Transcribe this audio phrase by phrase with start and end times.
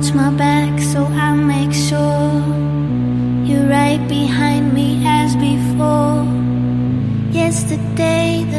[0.00, 2.32] watch my back so I make sure
[3.44, 6.24] you're right behind me as before.
[7.32, 8.49] Yesterday,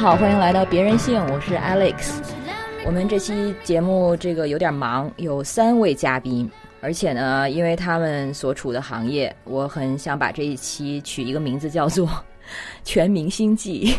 [0.00, 2.22] 好，欢迎来到别人性，我是 Alex。
[2.86, 6.50] 我们这期节目这个有点忙，有三位嘉宾，
[6.80, 12.06] 而且呢，因为他们所处的行业，我很想把这一期取一个名字叫做
[12.82, 13.94] 《全明星记》。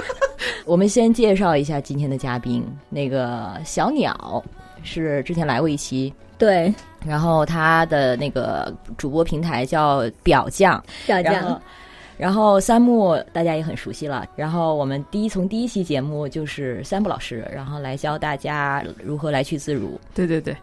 [0.66, 4.44] 我们先介绍一下今天的嘉宾，那个小鸟
[4.82, 6.72] 是之前来过一期，对，
[7.06, 11.62] 然后他的那个主播平台叫表酱，小然后将，
[12.22, 14.24] 然后三木大家也很熟悉了。
[14.36, 20.00] 然后我们第一从第一期节目就是三木老师，然后来教大家如何来去自如。
[20.14, 20.56] 对对对，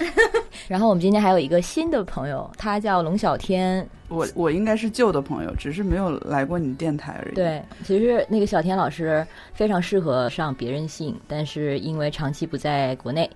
[0.66, 3.86] 然后我们今天还有一个新的朋友，他叫龙小天。
[4.08, 13.28] 我我应该是旧的朋友，只是没有来过你电台而已。，对，其实那个小天老师非常适合上别人性，但是因为长期不在国内，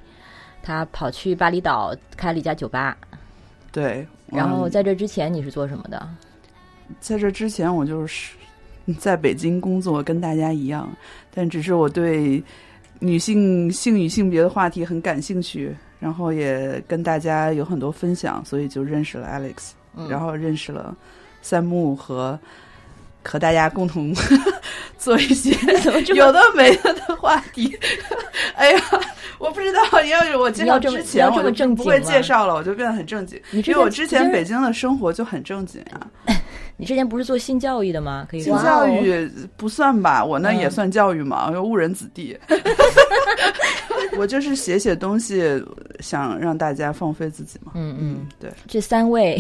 [0.63, 2.97] 他跑去巴厘岛开了一家酒吧。
[3.71, 3.97] 对。
[4.33, 6.09] 嗯然后在这之前你是做什么的？
[7.01, 8.33] 在这之前，我就是
[8.99, 10.91] 在北京工作，跟大家一样，
[11.35, 12.43] 但只是我对
[12.99, 20.97] 女性性与性别的话题很感兴趣，然后也跟大家有很多分享，所以就认识了 Alex，、嗯然后认识了
[21.43, 22.39] 三木和
[23.23, 24.15] 和大家共同
[24.99, 25.51] 做一些
[26.15, 27.77] 有的没的的话题。
[28.55, 28.81] 哎呀，
[29.39, 33.41] 我不知道，要是我介绍你要这么之前，我就不会介绍了，我就变得很正经。
[33.53, 36.07] 因为我之前北京的生活就很正经啊，
[36.81, 38.27] 你之前不是做性教育的吗？
[38.31, 42.35] 可以说性教育不算吧，我那嗯也算教育嘛，我又误人子弟。
[44.17, 45.63] 我就是写写东西，
[46.01, 47.73] 想让大家放飞自己嘛。
[47.75, 49.39] 嗯嗯嗯，对，这三位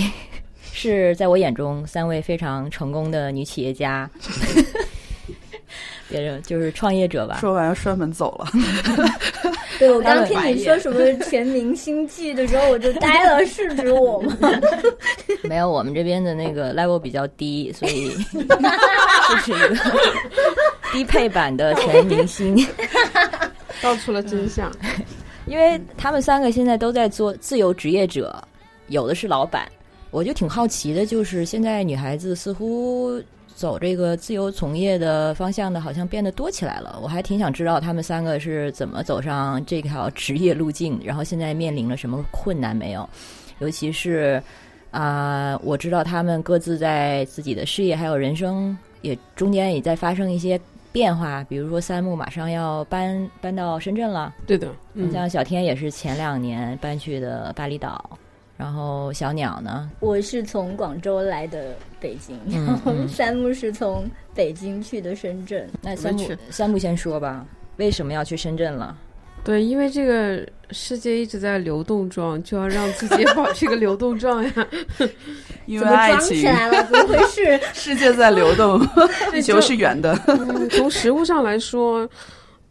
[0.73, 4.09] 是在我眼中三位非常成功的女企业家，
[6.11, 7.39] 别人就是创业者吧。
[7.41, 8.47] 说完要摔门走了。
[9.81, 14.37] 对我刚听你说什么全明星季的时候，我就呆了，是指我吗？
[15.43, 19.77] 没有，我们这边的那个 level 比较低，所以 就是一个
[20.93, 22.55] 低配版的全明星。
[23.81, 24.71] 道出了真相。
[25.47, 28.41] 因为他们三个现在都在做自由职业者，
[28.89, 29.67] 有的是老板。
[30.11, 33.19] 我就挺好奇的，就是现在女孩子似乎
[33.60, 36.98] 走这个自由从业的方向的，好像变得多起来了。
[37.03, 43.06] 我还挺想知道他们三个是怎么走上这条职业路径，然后现在面临了什么困难没有？
[43.59, 44.43] 尤其是
[44.93, 50.59] 啊、我知道他们各自在自己的事业还有人生也中间也在发生一些
[50.91, 54.34] 变化，比如说三木马上要搬搬到深圳了。
[54.47, 58.19] 对的，嗯，像小天也是前两年搬去的巴厘岛，
[58.60, 65.66] 然后小鸟呢，我是从广州来的北京，嗯然后嗯三木是从北京去的深圳。
[65.81, 67.47] 那三木去三木先说吧，
[67.78, 68.94] 为什么要去深圳了？
[69.43, 74.53] 对，因为这个世界一直在流动状，就要让自己保持一个流动状呀。
[75.65, 76.84] 因为爱情装起，来了？
[76.84, 77.59] 怎么回事？
[77.72, 78.78] 世界在流动，
[79.32, 80.15] 地球是圆的。
[80.26, 82.06] 嗯从实物上来说，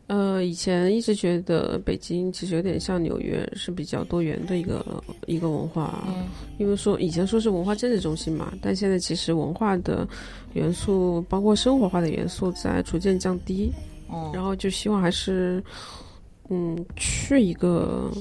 [0.10, 6.04] 呃，以前一直觉得北京其实有点像纽约，是比较多元的一个一个文化。
[6.08, 6.26] 嗯
[6.58, 10.06] 因为说以前说是文化政治中心嘛，但现在其实文化的
[10.54, 13.72] 元素，包括生活化的元素，在逐渐降低。
[14.12, 15.64] 嗯然后就希望还是，
[16.50, 18.12] 嗯，去一个，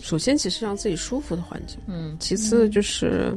[0.00, 3.36] 首先其实让自己舒服的环境，嗯其次就是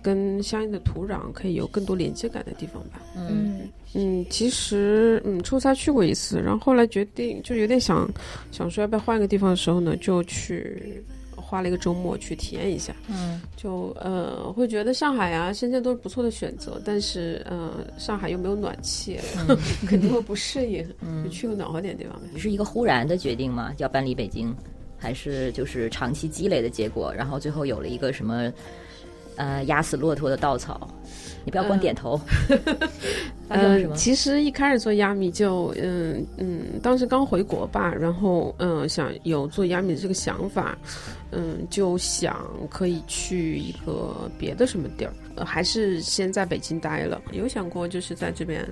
[0.00, 3.02] 跟相应的土壤可以有更多连接感的地方吧。
[3.16, 3.60] 嗯嗯，
[3.94, 8.08] 嗯，其实嗯出差去过一次，然后后来决定就有点想
[8.50, 11.02] 想说要不要换一个地方的时候呢，就去
[11.36, 12.94] 花了一个周末去体验一下。
[13.10, 19.18] 嗯就呃会觉得上海啊、深圳都是不错的选择，但是呃上海又没有暖气，
[19.86, 20.82] 肯定会不适应，
[21.22, 22.28] 就去个暖和点的地方呗。
[22.32, 23.72] 你是一个忽然的决定吗？
[23.76, 24.54] 要搬离北京，
[24.96, 27.12] 还是就是长期积累的结果？
[27.12, 28.50] 然后最后有了一个什么
[29.36, 30.88] 呃压死骆驼的稻草？
[31.44, 32.20] 你不要光点头。
[33.94, 40.78] 其实一开始做亚米就嗯嗯，当时刚回国吧，然后嗯想有做亚米的这个想法，
[41.32, 48.66] 嗯就想可以去一个别的什么地儿，呃还是先在北京待了，有想过就是在这边。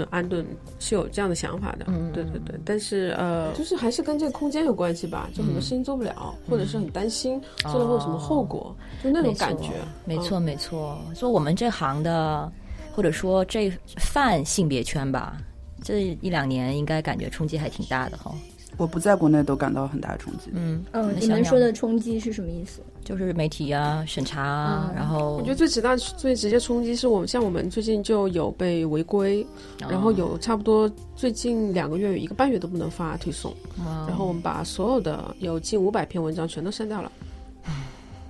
[0.00, 0.44] 呃安顿
[0.78, 9.70] 是有这样的想法的，嗯对对对，但是呃，就是还是跟这个空间有关系吧，就很多事情做不了，或者是很担心做了会有什么后果，就那种感觉，
[10.04, 10.98] 没错，嗯没错。
[11.14, 12.50] 做我们这行的，
[12.94, 15.36] 或者说这泛性别圈吧，
[15.82, 18.32] 这一两年应该感觉冲击还挺大的哈。
[18.80, 20.50] 我不在国内都感到很大冲击。
[20.54, 22.80] 嗯嗯，你们说的冲击是什么意思？
[23.04, 29.46] 就是媒体啊、审查啊，嗯然后我觉得最直大、最直接冲击是我们像我们最近就有被违规，
[29.78, 33.52] 然后有差不多最近两个月有一个半月都不能发推送，
[33.84, 37.12] 哇然后我们把所有的有近五百篇文章全都删掉了。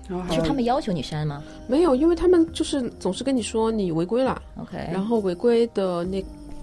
[0.09, 6.21] 然后还是他们要求你删吗没有，因为他们就是总是跟你说你违规了，？OK，然后违规的那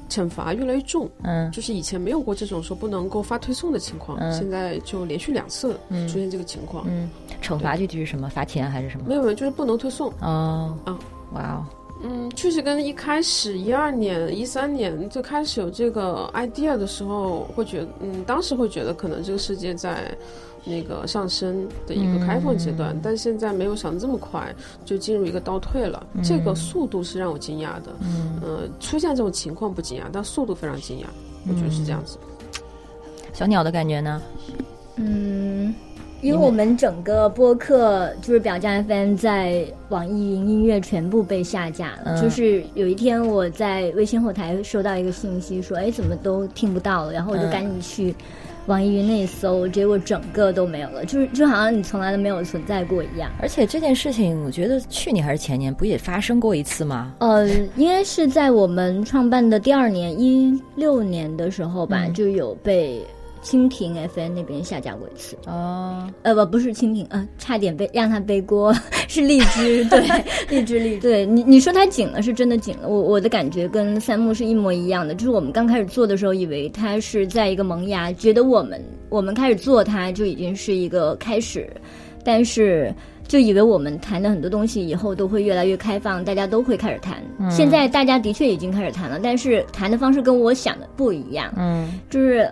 [0.09, 6.86] 惩罚越来越重，嗯就是以前没有过这种说不能够发推送的情况，嗯现在就连续两次嗯出现这个情况。
[6.88, 7.09] 嗯，
[7.42, 8.30] 惩罚具体是什么？
[8.30, 9.15] 罚钱还是什么没？
[9.15, 10.09] 有没有，就是不能推送。
[10.21, 10.98] 哦，啊，
[11.33, 11.65] 哇哦，
[12.03, 20.15] 嗯，确实跟一开始一二年、一三年最开始有这个 idea 的时候，会觉得，嗯，当时会觉得可能这个世界在
[20.63, 24.53] 那个上升的一个开放阶段，嗯但现在没有想的这么快
[24.85, 27.95] 就进入一个倒退了，这个速度是让我惊讶的。
[28.01, 31.05] 嗯，呃，出现这种情况不惊讶，但速度非常惊讶，
[31.49, 32.17] 我觉得是这样子。
[33.33, 34.21] 小鸟的感觉呢？
[34.97, 35.73] 嗯，
[36.21, 42.15] 因为我们整个播客就是表匠 FM 在网易云音乐全部被下架了。
[42.15, 47.13] 嗯就是有一天我在微信后台收到一个信息说，哎，怎么都听不到了？
[47.13, 48.15] 然后我就嗯赶紧去
[48.65, 53.31] 网易云那搜，结果整个都没有了，就是就好像你从来都没有存在过一样。
[53.39, 57.13] 而且这件事情，我觉得去年还是前年不也发生过一次吗？
[57.19, 63.01] 呃，应该是在我们创办的第二年，一六年的时候吧，嗯就有被
[63.47, 65.38] 蜻蜓 FM 那边下架过一次。
[65.45, 68.73] 哦，呃，不，不是蜻蜓，呃，差点被让他背锅，
[69.07, 70.03] 是 荔枝，对，
[70.49, 72.89] 荔枝荔，对你你说它紧了，是真的紧了。
[72.89, 81.71] 我我的感觉跟三木是一模一样的，就是我们刚开始做的时候，以为它是在一个萌芽，觉得我们我们开始做它就已经是一个开始，
[82.25, 82.94] 但是。
[83.29, 87.21] 就以为我们谈的很多东西以后都会越来越开放，大家都会开始谈。
[87.51, 91.53] 现在大家的确已经开始谈了，但是谈的方式跟我想的不一样。
[91.57, 92.49] 嗯就是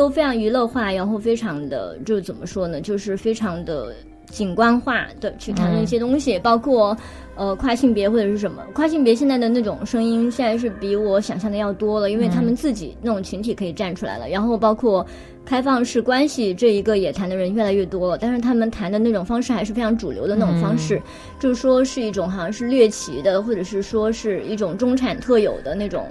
[0.00, 3.94] 都非常娱乐化，然后非常的就是怎么说呢，就是非常的
[4.30, 6.96] 景观化的去谈论一些东西，包括
[7.34, 8.62] 呃跨性别或者是什么。
[8.72, 15.06] 跨性别现在的那种声音，现在是比我想象的要多了，因为他们自己那种群体可以站出来了，然后包括。
[15.42, 21.00] 开放式关系这一个也谈的人越来越多了，但是他们谈的那种方式还是非常主流的那种方式，
[21.40, 26.06] 就是说是一种好像是猎奇的，或者是说是一种中产特有的那种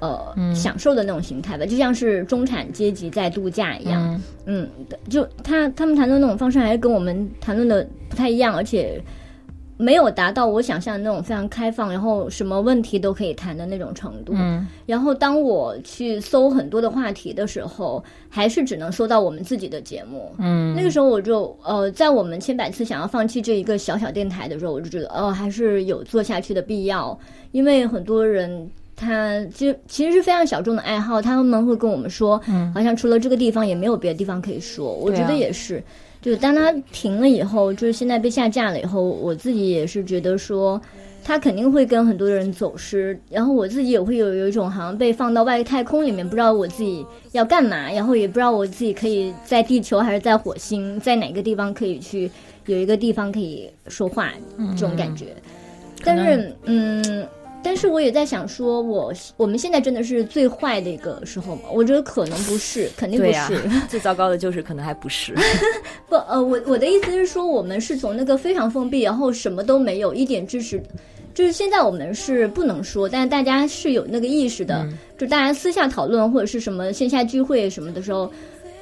[0.00, 4.20] 呃、享受的那种形态吧，就像是中产阶级在度假一样。
[4.46, 9.00] 嗯嗯，就他他们谈论那种方式还是跟我们谈论的不太一样，而且
[9.76, 14.32] 没有达到我想象的那种非常开放，然后什么问题都可以谈的那种程度。
[14.36, 20.34] 嗯然后当我去搜很多的话题的时候，还是只能搜到我们自己的节目。
[20.38, 27.18] 嗯，那个时候我就呃，在我们千百次想要放弃这一个小小电台的时候，我就觉得哦，还是有做下去的必要，
[27.52, 28.68] 因为很多人。
[29.00, 34.92] 他就其实是非常小众的爱好，他们会跟我们说，嗯好像除了这个地方也没有别的地方可以说。
[34.92, 35.82] 我觉得也是，
[36.20, 40.78] 就是当他停了以后，就是现在被下架了以后，我自己也是觉得说，
[41.24, 52.30] 他肯定会跟很多人走失，然后我自己也会有有一种好像被放到外太空里面，不知道我自己要干嘛，然后也不知道我自己可以在地球还是在火星，在哪个地方可以去
[52.66, 54.30] 有一个地方可以说话
[54.76, 55.34] 这种感觉。
[56.04, 57.26] 但是，嗯。
[57.62, 61.62] 但是我也在想说我，我们现在真的是最坏的一个时候吗？
[61.72, 63.60] 我觉得可能不是，肯定不是。
[63.88, 65.34] 最糟糕的就是可能还不是。
[66.08, 70.82] 不，呃，我我的意思是说，我们是从那个非常封闭，然后什么都没有，一点支持，
[71.34, 74.86] 就是现在我们是不能说，但是大家是有那个意识的，
[75.18, 78.30] 就大家私下讨论或者是什么线下聚会什么的时候，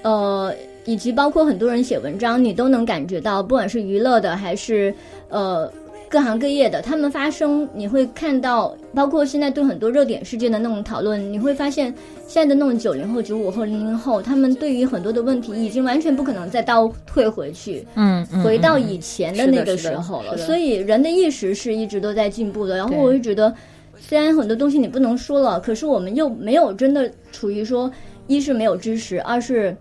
[0.02, 0.54] 呃，
[0.84, 4.94] 以及包括很多人写文章，你都能感觉到，不管是娱乐的还是
[5.28, 5.70] 呃。
[6.08, 11.92] 各行各业的，他们发声，你会看到，包括现在对很多热点事件的那种讨论，你会发现，
[12.26, 20.36] 现在的那种九零后、九五后、零零后，他们对于很多的问题，已经完全不可能再倒退回去，嗯，嗯回到以前的那个时候了。
[20.38, 22.76] 所以人的意识是一直都在进步的。
[22.76, 23.54] 然后我就觉得，
[23.98, 27.90] 虽然很多东西你不能说了，可是我们又没有真的处于说，
[28.26, 29.76] 一是没有知识，二是。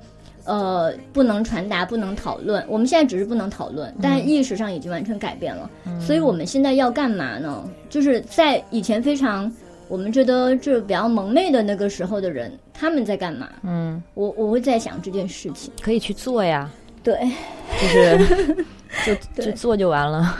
[0.48, 2.64] 呃，不能传达，不能讨论。
[2.68, 5.70] 我们现在只是不能讨论，但意识上已经完全改变了。
[6.00, 7.70] 所以我们现在要干嘛呢？
[7.90, 9.52] 就是在以前非常
[9.90, 13.50] 我们觉得这比较蒙昧的那个时候的人，他们在干嘛？
[13.64, 15.72] 嗯，我我会在想这件事情。
[15.82, 16.70] 可以去做呀，
[17.04, 17.20] 对，
[17.82, 18.66] 就是
[19.06, 20.38] 就 就做就完了。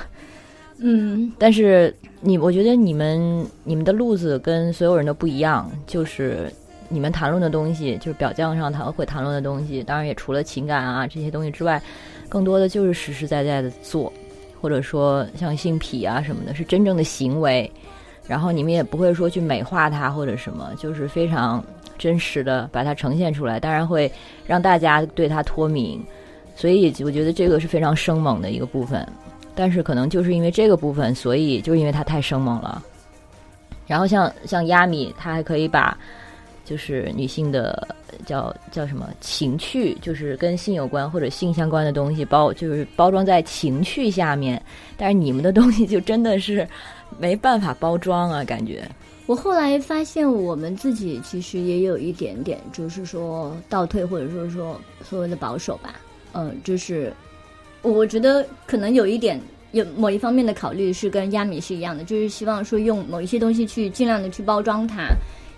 [0.80, 6.52] 嗯但是你，我觉得你们你们的路子跟所有人都不一样，就是
[6.90, 11.82] 你们谈论的东西，就是表象上谈会谈论的东西，当然也除了情感啊这些东西之外，
[12.30, 14.12] 更多的就是实实在在的做，
[14.62, 17.70] 或者说像性癖啊什么的，是真正的行为。
[18.28, 21.64] 然后你们也不会说去美化它或者什么，就是非常
[21.98, 24.12] 真实的把它呈现出来，当然会
[24.46, 26.04] 让大家对它脱敏。
[26.56, 29.08] 所以我觉得这个是非常生猛的一个部分。
[29.56, 32.84] 但是可能就是因为这个部分，所以就因为它太生猛了。
[33.88, 35.98] 然后像像亚米，它还可以把
[36.68, 37.88] 就是女性的
[38.26, 44.62] 叫叫什么情趣，就是跟性有关或者性相关的东西包，就是包装在情趣下面。
[44.98, 46.68] 但是你们的东西就真的是
[47.18, 48.84] 没办法包装啊，感觉。
[49.28, 55.96] 我后来发现，我们自己其实也有一点点，就是说倒退，或者说说所谓的保守吧。
[56.34, 57.14] 嗯，就是
[57.82, 59.40] 我觉得可能有一点
[59.72, 65.08] 有某一方面的考虑是跟亚米是一样的，就是希望说用某一些东西去尽量的去包装它，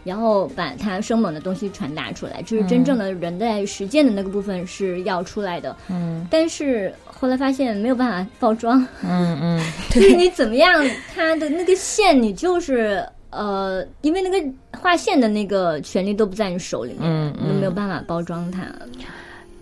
[0.04, 5.76] 然后把它生猛的东西传达出来，就是真正的人在实践的那个部分是要出来的。
[5.90, 6.26] 嗯。
[6.30, 17.46] 但是后来发现没有办法包装，嗯嗯， 就是你怎么样，它的那个线你就是呃，因为那个画线的那个权利都不在你手里面，嗯嗯。
[17.46, 18.62] 你都没有办法包装它。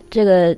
[0.10, 0.56] 这个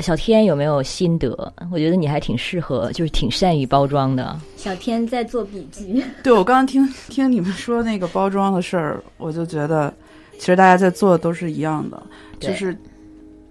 [0.00, 1.30] 小天有没有心得？
[1.70, 4.38] 我觉得你还挺适合，就是挺善于包装的。
[4.56, 9.92] 小天在做笔记， 对我刚刚听听你们说那个包装的事儿，我就觉得
[10.38, 12.02] 其实大家在做的都是一样的，
[12.38, 12.76] 就是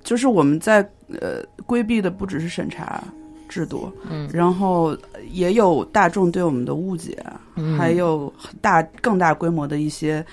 [0.03, 0.81] 就是我们在
[1.19, 3.03] 呃规避的不只是审查
[3.47, 4.29] 制度，嗯。
[4.33, 4.95] 然后
[5.31, 7.17] 也有大众对我们的误解，
[7.55, 7.77] 嗯。
[7.77, 10.25] 还有大更大规模的一些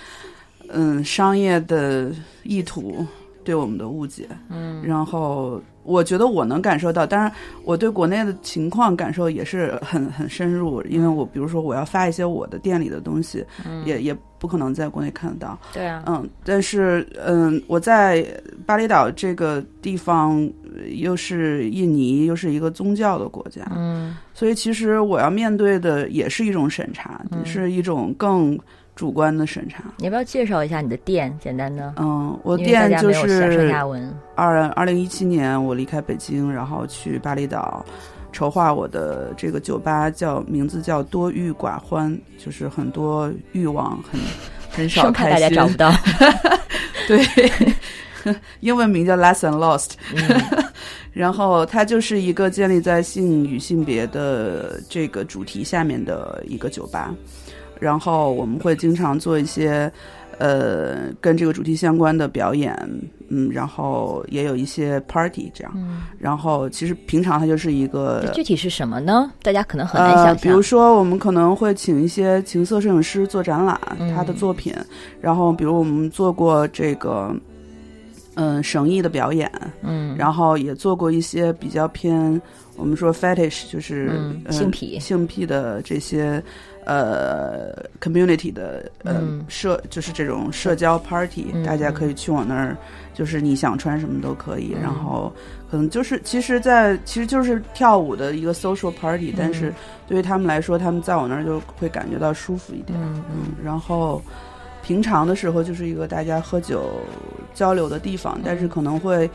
[0.69, 3.05] 嗯商业的意图
[3.45, 4.83] 对我们的误解，嗯。
[4.83, 7.33] 然后我觉得我能感受到，当然
[7.65, 13.45] 我对国内的情况感受也是很很深入，因为我比如说我要发一些我的店里的东西，
[13.85, 18.27] 也也不可能在国内看得到，对啊，嗯，但是嗯，我在
[18.67, 24.17] 巴厘岛这个地方呃又是印尼，又是一个宗教的国家，嗯。
[24.35, 28.59] 所以其实我要面对的也是一种审查，是一种更
[28.97, 29.85] 主观的审查。
[29.99, 31.33] 你要不要介绍一下你的店？
[31.41, 33.73] 简单的，嗯，我店就是。
[34.35, 37.85] 二二零一七年我离开北京，然后去巴厘岛
[38.33, 44.21] 筹划我的这个酒吧，叫名字叫多欲寡欢，就是很多欲望，很
[44.71, 45.41] 很少 开心。
[45.41, 45.93] 大家找不到。
[47.07, 49.93] 对，英文名叫 Less and Lost。
[50.15, 50.67] 嗯
[51.13, 57.15] 然后它就是一个建立在性与性别的这个主题下面的一个酒吧，
[57.81, 59.91] 然后我们会经常做一些
[60.39, 62.75] 呃跟这个主题相关的表演，
[63.29, 69.31] 嗯，然后也有一些 party 这样，嗯，然后其实平常它就是一个具体是什么呢？
[69.43, 74.15] 大家可能很难想呃，比如说，我们可能会请一些情色摄影师做展览，嗯。
[74.15, 74.75] 他的作品。
[75.21, 77.35] 然后，比如我们做过这个，
[78.35, 79.51] 嗯，绳艺的表演，
[79.83, 82.41] 嗯，然后也做过一些比较偏
[82.77, 84.11] 我们说 fetish，就是、
[84.51, 84.99] 性癖。
[85.01, 86.43] 性癖的这些
[86.87, 89.45] 呃 community 的呃、嗯。
[89.49, 92.77] 社，就是这种社交 party，、嗯大家可以去我那儿，
[93.13, 94.83] 就是你想穿什么都可以，嗯。
[94.83, 95.33] 然后
[95.71, 99.73] 可能就是其实在，其实就是跳舞的一个 social party，、但是
[100.07, 104.23] 对于他们来说，他们在我那儿就会感觉到舒服一点，嗯嗯然后
[104.83, 107.01] 平常的时候就是一个大家喝酒
[107.53, 109.29] 交流的地方，但是可能会，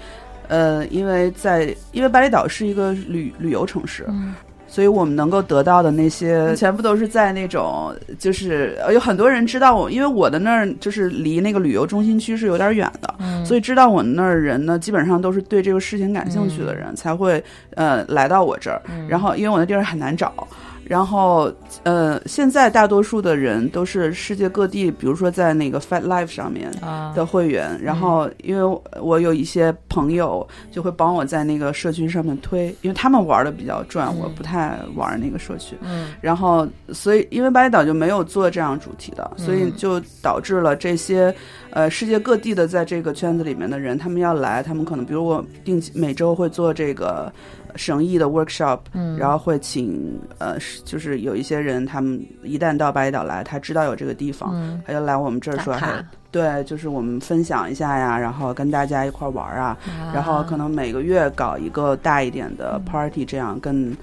[0.47, 4.33] 呃，因为在因为巴厘岛是一个旅旅游城市，嗯
[4.71, 17.43] 所以我们能够得到的那些全部都是在那种就是呃有很多人知道我，因为我的那儿就是离那个旅游中心区是有点远的，嗯所以知道我那儿人呢，基本上都是对这个事情感兴趣的人、才会
[17.75, 18.81] 呃来到我这儿。
[18.87, 20.47] 嗯然后因为我那地儿很难找，
[20.91, 21.49] 然后
[21.83, 26.69] 呃现在大多数的人都是世界各地，比如说在那个 Fat Life 上面。
[26.81, 35.75] 啊的会员，然后因为我有一些朋友就会帮我在那个社区上面推，因为他们玩的比较转，我不太玩那个社区。
[35.81, 41.33] 嗯然后，所以因为巴厘岛就没有做这样主题的，所以嗯就导致了这些
[41.71, 47.31] 呃世界各地的在这个圈子里面的人，他们要来，他们可能比如我定期每周会做这个
[47.75, 55.75] 绳艺的 workshop，嗯，然后会请呃就是有一些人，他们一旦到巴厘岛来，他知道有这个地方，嗯他就来我们这儿说，
[56.31, 60.11] 对，就是我们分享一下呀，然后跟大家一块儿玩儿啊，啊。
[60.13, 62.85] 然后可能每个月搞一个大一点的嗯。
[62.85, 63.95] party，这样跟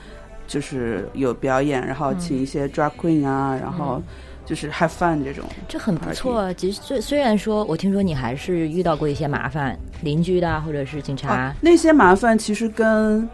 [0.47, 4.03] 就是有表演，然后请一些 drag queen 啊，然后
[4.49, 5.45] 就是 have fun 这种。
[5.69, 6.51] 这很不错。
[6.55, 13.29] 其实虽虽然说我听说你还是遇到过一些麻烦，邻居的啊或者是警察啊，，那些麻烦其实跟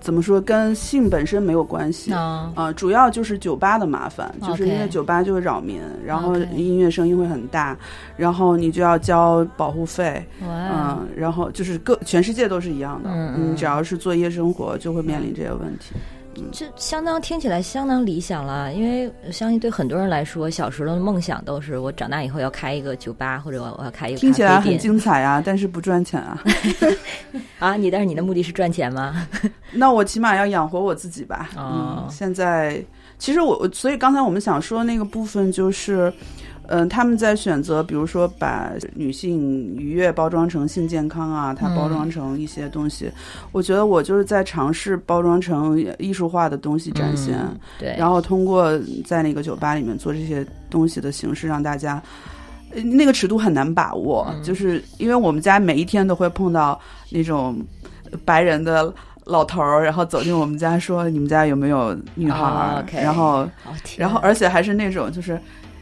[0.00, 2.12] 怎么说，跟性本身没有关系。
[2.12, 7.76] 啊，啊、主要就是酒吧的麻烦，就是因为酒吧就会扰民，然后音乐声音会很大，
[8.16, 15.94] 然后你就要交保护费，哇，嗯，然后就是各全世界都是一样的，嗯嗯你只要是做夜生活，就会面临这些问题。
[16.52, 26.42] 这相当听起来相当理想了，因为我相信对很多人来说，小时候的梦想都是我长大以后要开一个酒吧，或者我我要开一个听起来很精彩啊，但是不赚钱啊。
[27.58, 27.76] 啊！
[27.76, 29.26] 你但是你的目的是赚钱吗？
[29.72, 31.50] 那我起码要养活我自己吧。
[31.56, 32.82] 哦嗯，现在
[33.18, 36.12] 其实我我所以刚才我们想说那个部分就是。
[36.70, 43.10] 嗯，他们在选择，比如说把女性愉悦包装成性健康啊，它包装成一些东西。
[43.50, 52.00] 我觉得我就是在尝试包装成艺术化的东西展现，嗯对，然后通过在那个酒吧里面做这些东西的形式，让大家。
[52.72, 57.60] 呃那个尺度很难把握，嗯就是因为我们家每一天都会碰到那种
[58.24, 63.48] 白人的老头儿，然后走进我们家说：“你们家有没有女孩儿？”哦，OK 然后，
[63.98, 65.36] 然后而且还是那种就是。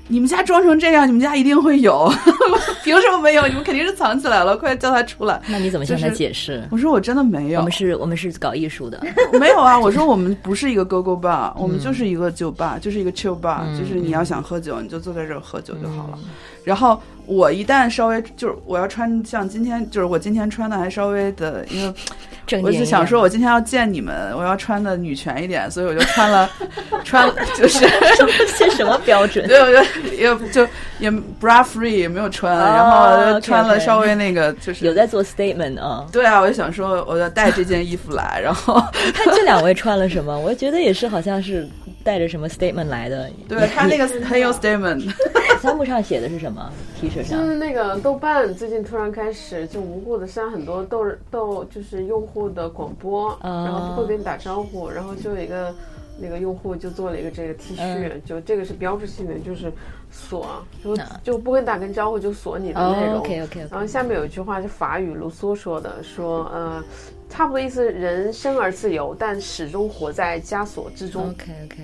[0.08, 2.10] 你们家装成这样，你们家一定会有，
[2.82, 3.46] 凭什么没有？
[3.46, 5.40] 你们肯定是藏起来了，快叫他出来！
[5.48, 6.66] 那你怎么向他就是解释？
[6.70, 9.00] 我说我真的没有，我们是，我们是搞艺术的，
[9.38, 16.18] 没有啊，我说我们不是一个 go go bar，、我们就是一个酒吧，就是一个 chill bar，、嗯就是你要想喝酒，你就坐在这儿喝酒就好了。
[16.64, 26.50] 然后我一旦稍微就是我要穿像今天，就是我今天穿的还稍微的，因为我正经一点是想说，我今天要见你们，我要穿的女权一点，所以我就穿了
[27.04, 27.86] 穿就是。
[28.58, 29.46] 这什么标准？
[29.46, 30.66] 对，我就也就
[30.98, 36.06] 也 bra free 也没有穿，哦然后就穿了稍微那个就是有在做 statement 啊？
[36.10, 38.82] 对啊，我就想说我要带这件衣服来，然后
[39.14, 41.68] 看这两位穿了什么，我觉得也是好像是
[42.02, 43.28] 带着什么 statement 来的。
[43.48, 45.12] 对他那个很有 statement。
[45.60, 55.74] 项目上写的是什么？T 恤就是那个豆瓣最近突然开始就无故的删很多豆豆就是用户的广播，哦然后不会跟你打招呼，然后就有一个
[56.20, 59.72] 那个用户就做了一个这个 T 恤，嗯就这个是标志性的，就是
[60.10, 60.46] 锁，
[60.82, 63.16] 就啊就不跟你打声招呼就锁你的内容。
[63.16, 66.82] 哦，OK OK 然后下面有一句话是法语卢梭说的，说呃，
[67.28, 71.28] 差不多意思，人生而自由，但始终活在枷锁之中。
[71.28, 71.76] OK OK，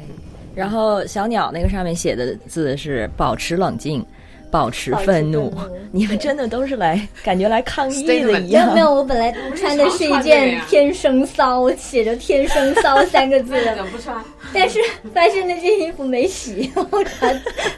[0.55, 4.05] 然后小鸟那个上面写的字是保持冷静，
[4.51, 5.53] 保持愤怒。
[5.91, 8.73] 你们真的都是来感觉来抗议的一样。
[8.73, 14.17] 没有没有，我本来 穿的是一件天生骚，写着“天生骚”三个字的， 不穿，
[14.53, 14.79] 但是
[15.13, 17.29] 发现那件衣服没洗，我怕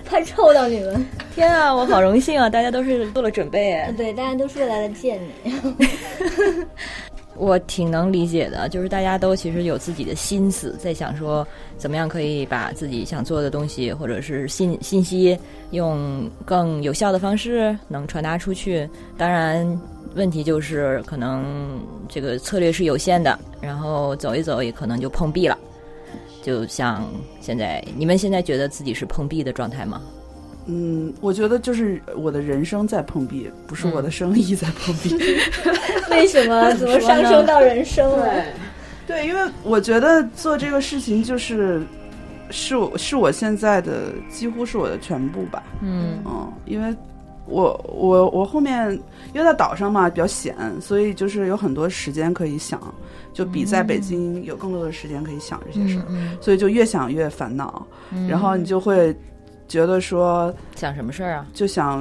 [0.05, 1.07] 怕臭到你们。
[1.35, 2.49] 天啊，我好荣幸啊！
[2.49, 3.93] 大家都是做了准备哎。
[3.97, 5.53] 对，大家都是为来了见你。
[7.37, 11.47] 我挺能理解的，就是大家都其实有自己的心思，在想说
[11.77, 15.39] 怎么样可以把自己想做的东西或者是信信息
[15.71, 18.89] 用更有效的方式能传达出去。
[19.19, 19.67] 当然，
[20.15, 25.59] 问题就是可能这个策略是有限的，然后走一走也可能就碰壁了。
[26.43, 27.05] 就像
[27.41, 30.01] 现在，你们现在觉得自己是碰壁的状态吗？
[30.67, 35.15] 嗯，我觉得就是我的人生在碰壁，不是我的生意在碰壁。
[36.11, 36.73] 为什么？
[36.75, 38.27] 怎么上升到人生了？
[39.07, 41.81] 对，对，因为我觉得做这个事情就是
[42.51, 45.63] 是我是我现在的几乎是我的全部吧。
[45.83, 46.95] 嗯嗯，因为
[47.47, 48.91] 我我我后面
[49.33, 52.81] 因为在岛上嘛比较闲，所以就是有很多时间可以想，
[53.33, 59.15] 就比在北京有更多的时间可以想这些事儿，嗯所以就越想越烦恼，嗯然后你就会
[59.69, 61.47] 觉得说，想什么事儿啊？
[61.53, 62.01] 就想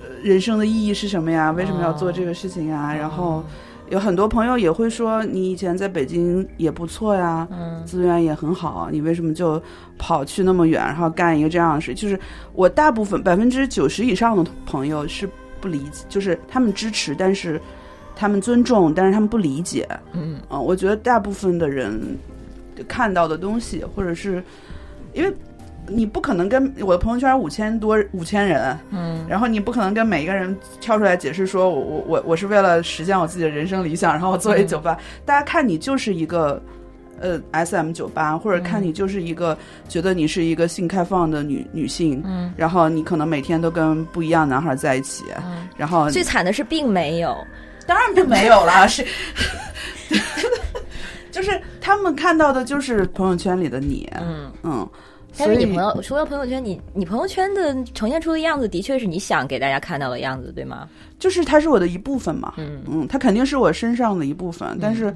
[0.00, 1.50] 呃人生的意义是什么呀？
[1.50, 2.94] 为什么要做这个事情呀？
[2.94, 3.42] 然后
[3.90, 9.60] 有很多朋友也会说，你以前在北京也不错呀，嗯资源也很好，你为什么就
[9.96, 11.94] 跑去那么远，然后干一个这样的事？
[11.94, 12.18] 就是
[12.52, 15.28] 我大部分百分之九十以上的朋友是
[15.60, 17.60] 不理解，就是他们支持，但是
[18.14, 19.88] 他们尊重，但是他们不理解。
[20.12, 22.00] 嗯嗯，我觉得大部分的人
[22.86, 24.44] 看到的东西，或者是
[25.14, 25.34] 因为
[25.90, 36.60] 你不可能跟我的朋友圈五千多五千人，嗯然后你不可能跟每一个人跳出来解释说我我我我是为了实现我自己的人生理想，然后我做一酒吧，大家看你就是一个。
[37.20, 45.66] 呃，S M 酒吧，或者看你就是一个、觉得你是一个性开放的女女性，嗯然后你可能每天都跟不一样男孩在一起，嗯。
[45.76, 47.36] 然后最惨的是并没有，
[47.88, 49.04] 当然并没有了， 是，
[51.32, 54.52] 就是他们看到的就是朋友圈里的你，嗯。
[54.62, 54.88] 嗯，
[55.36, 60.88] 但是所以你朋友除了朋友圈，你你朋友圈的呈现出的样子，的确是你想给大家看到的样子，对吗？
[61.18, 62.82] 就是它是我的一部分嘛，嗯。
[62.88, 65.12] 嗯，它肯定是我身上的一部分，但是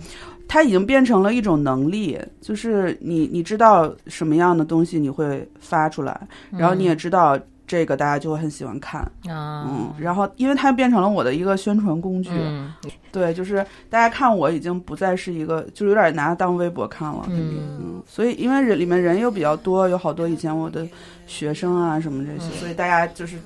[0.47, 6.21] 它已经变成了一种能力，就是你你知道什么样的东西你会发出来，
[6.51, 7.39] 然后你也知道
[7.73, 12.71] 这个大家就会很喜欢看，啊，嗯，然后因为它变成了我的一个宣传工具，嗯。
[13.11, 17.79] 对，就是大家看我已经不再是一个，就有点拿它当微博看了，嗯。
[17.81, 20.87] 嗯，所以因为人里面人又比较多，有好多以前我的
[21.27, 23.39] 学生啊什么这些，所以大家就是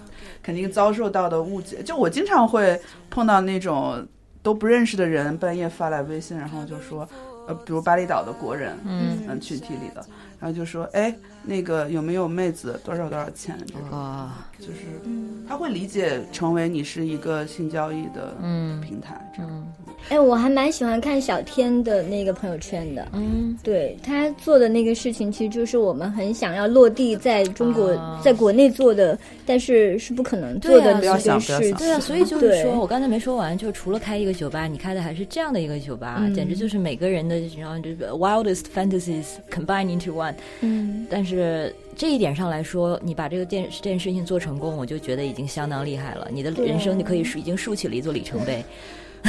[0.43, 1.85] 肯定遭受到的误解。
[1.85, 4.05] 就我经常会碰到那种
[4.43, 7.09] 都不认识的人半夜发来微信，然后就说，
[7.47, 9.19] 呃，比如巴厘岛的国人，嗯。
[9.29, 10.05] 嗯，群体里的，
[10.39, 13.59] 然后就说，哎，那个有没有妹子，多少多少钱？
[13.67, 15.01] 这个哦，就是
[15.49, 19.75] 他会理解成为你是一个性交易的嗯平台，这样。
[20.09, 23.09] 嗯哎，我还蛮喜欢看小天的那个朋友圈的。
[23.13, 31.57] 嗯对他做的那个事情，其实就是我们很想要落地在中国，啊在国内做的，但是是不可能做的对啊不要那件事情。
[31.57, 40.35] 想不要想对啊，所以就是对说我刚才没说完，就是除了开一个酒吧，你开的还是这样的一个酒吧，嗯简直就是每个人的然后就是 wildest fantasies combine into one。
[40.61, 46.29] 嗯，但是这一点上来说，你把这个件这件事情做成功，我就觉得已经相当厉害了。
[46.31, 48.63] 你的人生你可以竖已经竖起了一座里程碑。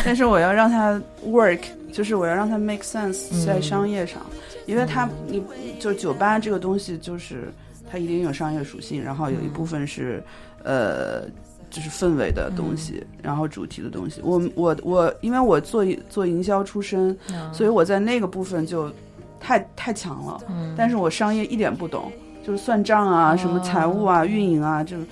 [0.06, 1.60] 但是我要让它 work，
[1.92, 3.46] 就是我要让它 make sense 嗯。
[3.46, 4.22] 在商业上，
[4.66, 5.44] 因为它你
[5.80, 7.52] 就酒吧这个东西就是
[7.90, 10.24] 它一定有商业属性，然后有一部分是
[10.64, 11.22] 呃
[11.70, 14.22] 就是氛围的东西，然后主题的东西。
[14.24, 17.18] 我我我，因为我做做营销出身，
[17.52, 18.92] 所以我在那个部分就
[19.40, 20.40] 太太强了。
[20.50, 20.74] 嗯。
[20.78, 22.12] 但是我商业一点不懂，
[22.46, 25.06] 就是算账啊、什么财务啊、运营啊，就是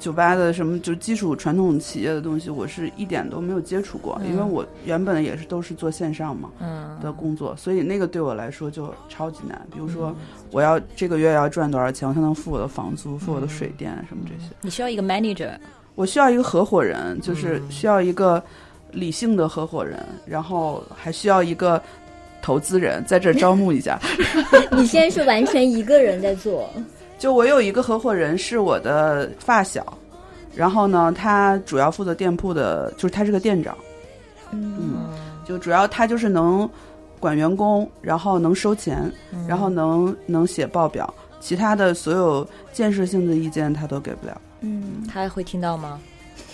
[0.00, 9.60] 酒吧的什么就基础传统企业的东西，我是一点都没有接触过，因为我原本也是都是做线上嘛嗯的工作，所以那个对我来说就超级难。
[9.70, 10.12] 比如说，
[10.50, 14.50] 我要这个月要赚多少钱，我才能付我的房租、付我的水电什么这些。
[14.62, 15.52] 你需要一个 manager，
[15.94, 18.42] 我需要一个合伙人，就是需要一个
[18.92, 21.80] 理性的合伙人，然后还需要一个
[22.40, 24.00] 投资人，在这儿招募一下。
[24.72, 26.72] 你现在是完全一个人在做，
[27.20, 29.86] 就我有一个合伙人是我的发小，
[30.56, 33.76] 然后呢，他主要负责店铺的，就是他是个店长，
[34.52, 35.10] 嗯，
[35.44, 36.68] 就主要他就是能
[37.20, 39.12] 管员工，然后能收钱，
[39.46, 44.40] 然后能能写报表，其他的所有建设性的意见他都给不了。
[44.62, 46.00] 嗯，他会听到吗？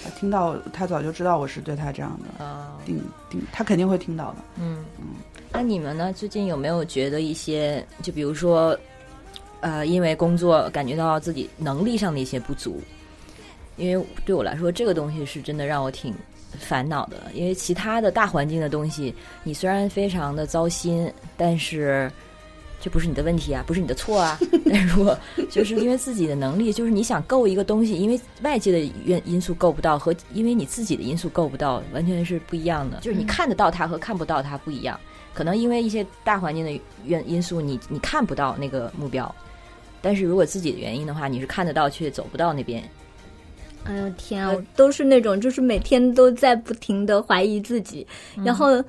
[0.02, 3.00] 他听到他早就知道我是对他这样的啊，定
[3.31, 4.37] 定，他肯定会听到的。
[4.61, 5.07] 嗯嗯，
[5.52, 6.12] 那你们呢？
[6.12, 8.76] 最近有没有觉得一些，就比如说，
[9.66, 12.81] 呃，因为工作感觉到自己能力上的一些不足？
[13.76, 16.14] 因为对我来说，这个东西是真的让我挺
[16.57, 17.16] 烦恼的。
[17.35, 22.09] 因为其他的大环境的东西，你虽然非常的糟心，但是
[22.81, 24.38] 这不是你的问题啊，不是你的错啊。
[24.70, 25.18] 但如果
[25.50, 32.98] 就是因为自己的能力，就是你想够一个东西，因为外界的因因素够不到，和因为你自己的因素够不到，完全是不一样的。
[33.00, 34.98] 就是你看得到它和看不到它不一样。
[35.35, 39.35] 可能因为一些大环境的原因素，你你看不到那个目标，
[40.07, 42.81] 但是如果自己的原因的话，你是看得到却走不到那边。
[43.83, 48.07] 哎呦天啊，我都是那种就是每天都在不停的怀疑自己，
[48.45, 48.83] 然后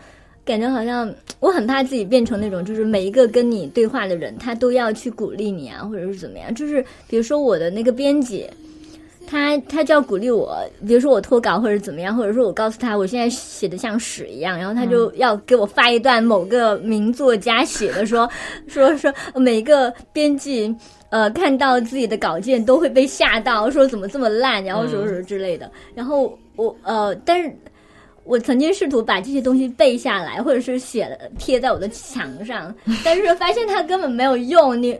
[0.45, 6.53] 感觉好像我很怕自己变成那种就是每一个跟你对话的人，他都要去鼓励你啊，或者是怎么样。
[6.53, 8.47] 就是比如说我的那个编辑，
[9.27, 18.29] 他他就要鼓励我，比如说我脱稿或者怎么样，或者说我告诉他我现在写的像屎一样，然后他就要给我发一段某个名作家写的说
[18.67, 20.75] 说说每一个编辑。
[21.09, 25.71] 呃，看到自己的稿件都会被吓到，说怎么这么烂，然后什么什么之类的。
[25.95, 27.51] 然后我呃，但是
[28.23, 34.81] 我曾经试图把这些东西背下来，或者是写了贴在我的墙上，但是发现它根本没有用。
[34.81, 34.99] 你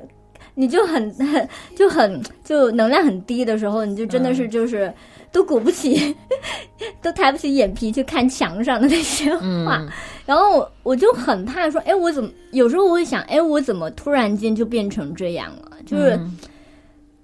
[0.54, 4.92] 你就很很就很就能量很低的时候，你就真的是就是、
[5.32, 6.16] 都鼓不起，
[7.02, 9.82] 都抬不起眼皮去看墙上的那些话。
[9.84, 9.90] 嗯。
[10.26, 15.72] 然后我我就很怕说，哎，我怎么有时候我会想，哎，我怎么突然间就变成这样了？
[15.86, 16.38] 就是嗯。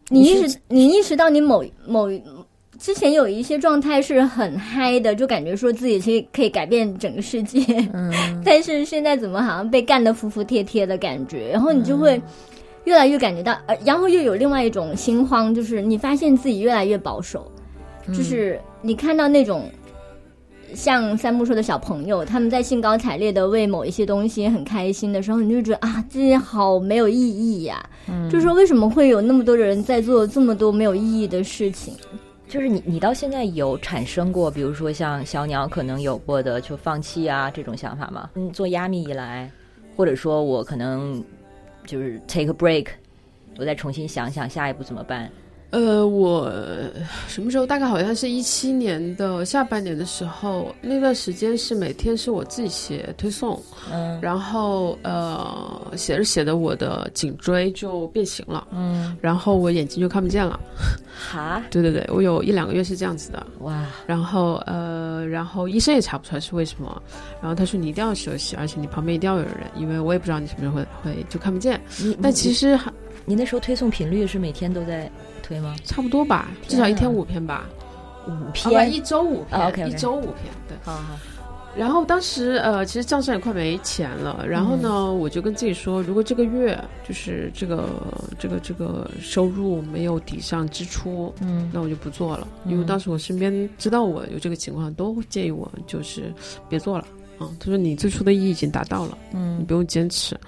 [0.10, 2.08] 你意识你意识到你某某
[2.78, 7.64] 之前有一些状态是很嗨的，就感觉说自己可以可以改变整个世界，
[7.94, 8.12] 嗯。
[8.44, 12.22] 但是现在怎么好像被干得服服帖帖的感觉，然后你就会
[12.84, 17.50] 越来越感觉到，呃，然后又有另外一种心慌，就是你发现自己越来越保守，
[18.08, 19.70] 就是你看到那种。
[20.76, 27.88] 像三木说的小朋友，他们在兴高采烈的为某一些东西很开心的时候，你就觉得啊，这些好没有意义呀、
[28.28, 31.94] 就是说为什么会有那么多人在做这么多没有意义的事情？
[32.48, 38.28] 就是你，你到现在有产生过，比如说像小鸟可能有过的就放弃啊这种想法吗？
[38.34, 39.52] 嗯，做亚米以来，
[39.96, 41.24] 或者说我可能
[41.86, 42.88] 就是 take a break，
[43.60, 45.30] 我再重新想想下一步怎么办？
[45.74, 46.54] 呃，我
[47.28, 47.66] 什么时候？
[47.66, 53.60] 大概好像是一七年的下半年的时候，那段时间是每天是我自己写推送，
[53.92, 60.60] 嗯然后呃，写着写着我的颈椎就变形了，嗯，然后我眼睛就看不见了。
[61.12, 63.44] 哈， 对对对，我有一两个月是这样子的。
[63.62, 67.02] 哇，然后呃，然后医生也查不出来是为什么，
[67.42, 71.82] 然后他说你一定要休息，而且你旁边一定要有人，因为我也不知道你什么时候会会就看不见。
[72.00, 72.94] 你但其实实还
[73.26, 75.10] 你那时候推送频率是每天都在
[75.44, 75.76] 推吗？
[75.84, 77.66] 差不多吧，至少一天五篇吧，
[78.28, 80.76] 五篇，一周五篇，一周五篇，对。
[80.82, 81.20] 好好，
[81.76, 87.90] 然后当时呃，其实账上也快没钱了，然后呢，我就跟自己说，如果这个月就是这个
[88.38, 92.48] 这个这个收入没有抵上支出，嗯那我就不做了。
[92.66, 96.32] 因为当时我身边知道我有这个情况，都建议我就是
[96.70, 97.06] 别做了。
[97.40, 100.40] 啊、他说你最初的意义已经达到了，嗯你嗯不用坚持。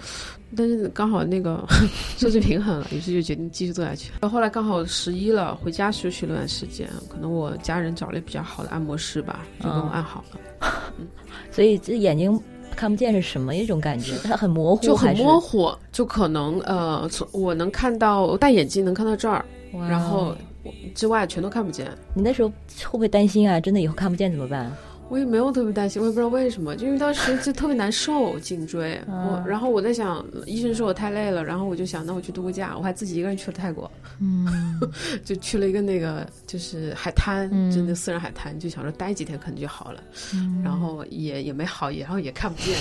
[0.55, 1.63] 但是刚好那个
[2.17, 4.11] 收支平衡了，于是就决定继续做下去。
[4.19, 10.71] 到后来刚好十一了，回家休息了段时间，可能我家人找了比较好的按摩师吧，就给我嗯按好了。
[11.51, 12.39] 所以这眼睛
[12.75, 14.17] 看不见是什么一种感觉？
[14.23, 19.45] 它很模糊，就很模糊，就可能呃，从我能看到我戴眼镜能看到这儿，
[19.89, 21.87] 然后我之外全都看不见。
[22.13, 23.59] 你那时候会不会担心啊？
[23.59, 24.71] 真的以后看不见怎么办？
[25.07, 29.27] 我也没有特别担心，我也不知道为什么，就因为当时就特别难受颈椎，嗯。
[29.27, 33.89] 我然后我在想，医生说我太累了，然后我就想，那我去度个假，我还自己一个人去了泰国，
[34.19, 34.47] 嗯，
[35.23, 40.01] 就去了一个那个就是海滩，嗯就那私人海滩，就想说待几天可能就好了，
[40.63, 42.75] 然后也也没好，也然后也看不见，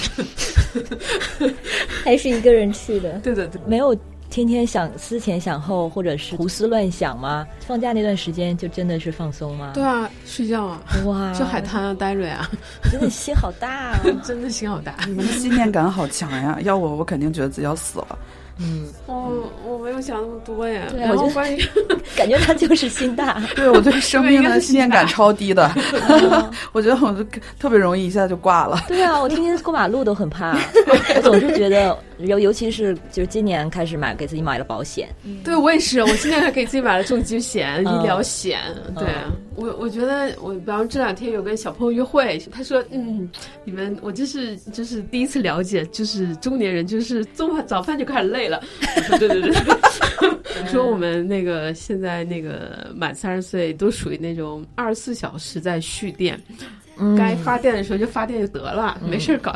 [2.05, 3.19] 还是一个人去的。
[3.21, 3.61] 对的对。
[3.67, 3.95] 没有
[4.35, 7.47] 天天想思前想后，或者是胡思乱想吗？
[7.61, 9.71] 放假那段时间就真的是放松吗？
[9.75, 12.51] 对啊，睡觉啊，哇，去海滩啊，待着呀，
[12.91, 14.01] 真的心好大啊！
[14.27, 14.97] 真的心好大。
[15.07, 16.59] 你们的信念感好强呀！
[16.63, 18.19] 要我，我肯定觉得自己要死了。
[18.59, 20.87] 嗯，哦，我没有想那么多呀。
[20.91, 21.61] 对啊我觉得关于
[22.17, 23.43] 感觉他就是心大。
[23.57, 27.25] 对我对生命的信念感超低的，啊 我觉得我就
[27.59, 28.85] 特别容易一下就挂了。
[28.89, 30.57] 对啊，我天天过马路都很怕，
[31.17, 35.09] 我总是觉得，尤尤其是就是今年开始买给自己买了保险，
[35.43, 37.95] 对我也是，我今年还给自己买了重疾险、嗯。
[37.95, 38.61] 医疗险。
[38.97, 39.07] 对
[39.57, 43.29] 我，我觉得我，比方这两天有跟小朋友约会，他说：“嗯，
[43.65, 48.63] 你们我就是就是第一次了解，就是中年人就是中饭早饭就开始累了。”
[48.97, 49.51] 我说：“对对对。
[49.53, 49.61] 对”
[50.63, 56.41] 我说我们那个现在那个满三十岁都属于那种二十四小时在蓄电，
[56.97, 59.53] 嗯该发电的时候就发电就得了，没事儿搞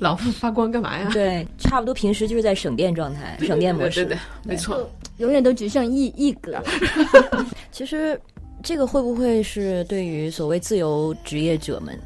[0.00, 1.08] 老发光干嘛呀？
[1.14, 4.04] 对，差不多平时就是在省电状态，省电模式。
[4.04, 4.90] 对对对，没错。
[5.18, 6.58] 永远都只剩一一格。
[7.70, 8.18] 其实
[8.62, 11.96] 这个会不会是对于所谓自由职业者们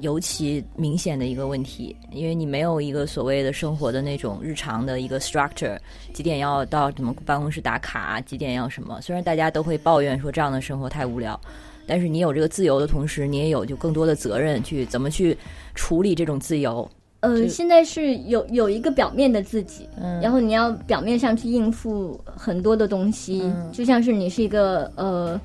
[0.00, 1.94] 尤其明显的一个问题？
[2.12, 5.78] 因为你没有一个所谓的生活的那种日常的一个 structure，
[6.12, 9.00] 几点要到什么办公室打卡，几点要什么。
[9.00, 11.38] 虽然大家都会抱怨说这样的生活太无聊，
[11.86, 15.36] 但是你有这个自由的同时，你也有就更多的责任去怎么去
[15.74, 16.88] 处理这种自由。
[17.20, 25.40] 呃，现在是有有一个表面的自己，嗯然后你要表面上去应付很多的东西，嗯就像是你是一个呃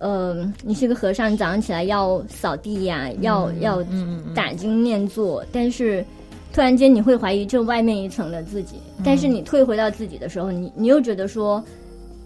[0.00, 3.80] 呃，你是个和尚，你早上起来要扫地呀，要要
[4.34, 6.04] 打经念做，但是
[6.52, 11.62] 突然间你会怀疑这外面一层的自己，但是你退回到自己的时候，你你又觉得说。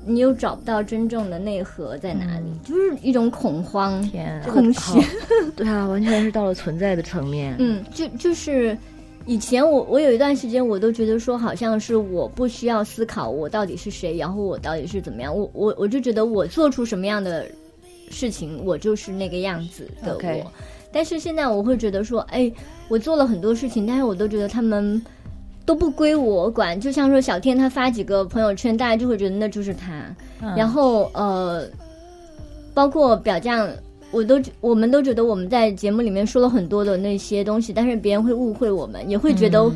[0.06, 5.00] 你又找不到真正的内核在哪里，就是一种恐慌、天啊，空虚。
[5.56, 7.56] 对啊，完全是到了存在的层面。
[7.58, 8.76] 嗯，就就是
[9.24, 17.46] 以前我我有一段时间我都觉得说好像是我不需要思考我到底是谁，然后我到底是怎么样，我我我就觉得我做出什么样的
[18.10, 20.52] 事情，我就是那个样子的我。
[20.92, 22.50] 但是现在我会觉得说，哎，
[22.88, 25.02] 我做了很多事情，但是我都觉得他们。
[25.66, 30.14] 都不归我管，就像说小天他发几个朋友圈，大家就会觉得那就是他。
[30.42, 31.66] 嗯然后呃，
[32.74, 33.66] 包括表酱，
[34.10, 39.72] 我都我们都觉得我们在节目里面说了很多的那些东西，但是别人会误会我们，也会觉得，嗯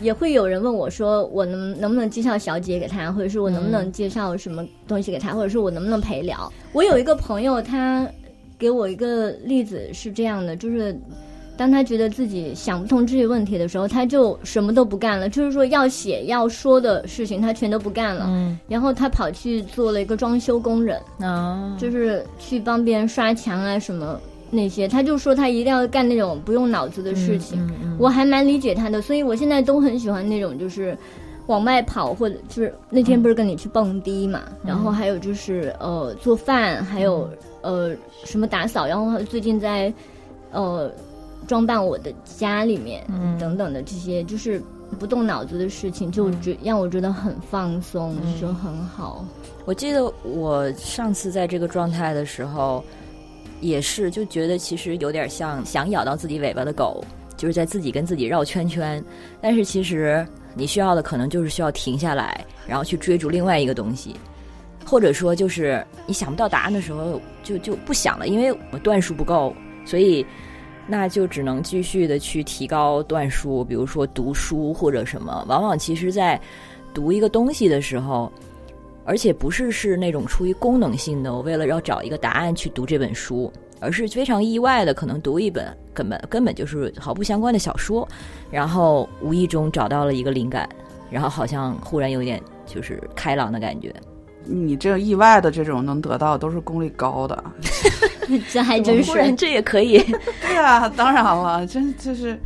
[0.00, 6.52] 也会有人问我说，我能能不能介绍小姐给他，或者是我能不能介绍什么东西给他，或者是我能不能陪聊。
[6.72, 8.08] 我有一个朋友，他
[8.58, 10.98] 给我一个例子是这样的，就是。
[11.56, 18.24] 当他觉得自己想不通这些问题的时候，他就什么都不干了，就是说要写要说的事情，他全都不干了。
[18.28, 24.18] 嗯然后他跑去做了一个装修工人，啊，就是去帮别人刷墙啊什么
[24.50, 24.86] 那些。
[24.88, 30.96] 他就说他一定要干那种不用脑子的事情，嗯嗯我还蛮理解他的，所以我现在都很喜欢那种就是
[31.46, 37.28] 往外跑，或者就是那天不是跟你去蹦迪嘛，然后还有就是呃做饭，还有
[37.62, 39.92] 呃什么打扫，然后最近在
[40.52, 40.90] 呃
[41.46, 43.38] 装扮我的家里面，嗯。
[43.38, 44.62] 等等的这些，就是
[44.98, 48.40] 不动脑子的事情，就觉让我觉得很放松，嗯。
[48.40, 49.24] 就很好。
[49.64, 52.84] 我记得我上次在这个状态的时候，
[53.60, 57.04] 也是就觉得其实有点像想咬到自己尾巴的狗，
[57.36, 59.02] 就是在自己跟自己绕圈圈。
[59.40, 64.16] 但是其实你需要的可能就是需要停下来，然后去追逐另外一个东西，
[64.84, 70.24] 或者说就是你想不到答案的时候，就就不想了，因为我段数不够，所以。
[70.86, 75.44] 那就只能继续的去提高段数，比如说读书或者什么。
[75.46, 76.40] 往往其实，在
[76.92, 78.32] 读一个东西的时候，
[79.04, 88.06] 而且不是是那种出于功能性的，我为了要找一个答案去读这本书，而是非常意外的，可能读一本根本根本就是毫不相关的小说，
[88.50, 90.68] 然后无意中找到了一个灵感，
[91.10, 93.92] 然后好像忽然有点就是开朗的感觉。
[94.44, 97.44] 你这意外的这种能得到，都是功力高的。
[98.50, 99.98] 这 还真是这也可以，
[100.40, 102.40] 对啊，当然了，真就是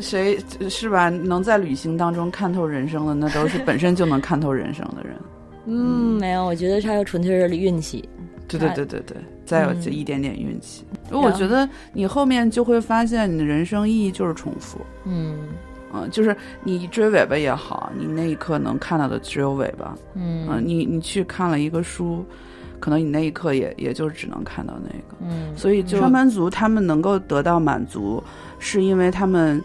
[0.00, 1.08] 谁是吧？
[1.08, 5.14] 能在旅行当中看透人生的，那都是本身就能看透人生的人。
[5.68, 8.08] 嗯，没有，我觉得他要纯粹是运气。
[8.48, 10.82] 对对对对对，再有嗯这一点点运气。
[11.12, 14.80] 因为我觉得你后面就会发现，你的人生意义就是重复。
[15.04, 15.36] 嗯
[15.92, 19.94] 嗯，就是你追尾巴也好，你那一刻能看到的只有尾巴。
[20.14, 22.24] 嗯嗯，你你去看了一个书，
[22.80, 25.16] 可能你那一刻也也就只能看到那个。
[25.20, 28.22] 嗯，所以，就上班族他们能够得到满足，
[28.58, 29.62] 是因为他们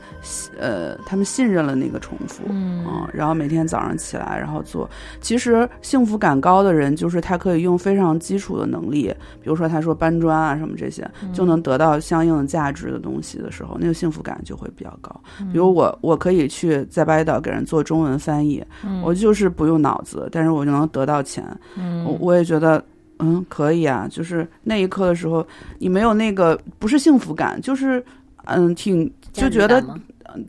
[0.57, 2.43] 呃，他们信任了那个重复。
[2.49, 4.89] 嗯嗯，然后每天早上起来，然后做。
[5.21, 15.13] 其实幸福感高的人，就是他可以用非常基础的能力，比如说他说搬砖啊什么这些，就能得到相应的价值的东西的时候，那个幸福感就会比较高。
[15.51, 18.63] 比如我，我可以去在巴厘岛给人做中文翻译，
[19.03, 21.43] 我就是不用脑子，但是我就能得到钱。
[21.75, 22.83] 嗯我我也觉得。
[23.19, 25.45] 嗯，可以啊，就是那一刻的时候，
[25.77, 28.03] 你没有那个不是幸福感，就是
[28.45, 29.83] 嗯，挺就觉得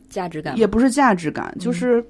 [0.09, 2.03] 价值感也不是价值感，嗯就是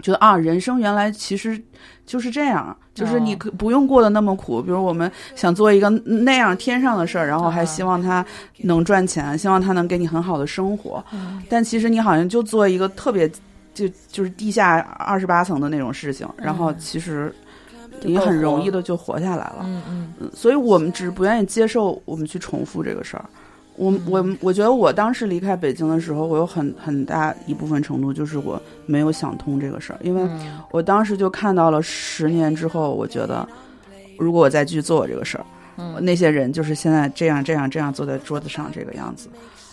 [0.00, 1.60] 觉得啊，人生原来其实
[2.06, 4.60] 就是这样，就是你不用过得那么苦。
[4.60, 8.24] 比如我们想做一个那样天上的事儿，然后还啊希望他
[8.58, 13.30] 能赚钱，希望他能给你很好的生活，嗯但其实你好像就做一个特别
[13.74, 17.32] 就就是地下二十八层的那种事情，然后其实
[18.02, 19.60] 你很容易的就活下来了。
[19.64, 23.24] 嗯嗯嗯，所以我们只是不愿意接受我们去重复这个事儿。
[23.76, 30.58] 我我我觉得我当时离开北京的时候，我有很很大一部分程度就是我没有想通这个事儿，因为嗯。
[30.70, 33.48] 我当时就看到了十年之后，我觉得
[34.18, 35.44] 如果我再继续做这个事儿，
[35.78, 39.28] 嗯那些人就是现在这样这样这样坐在桌子上这个样子，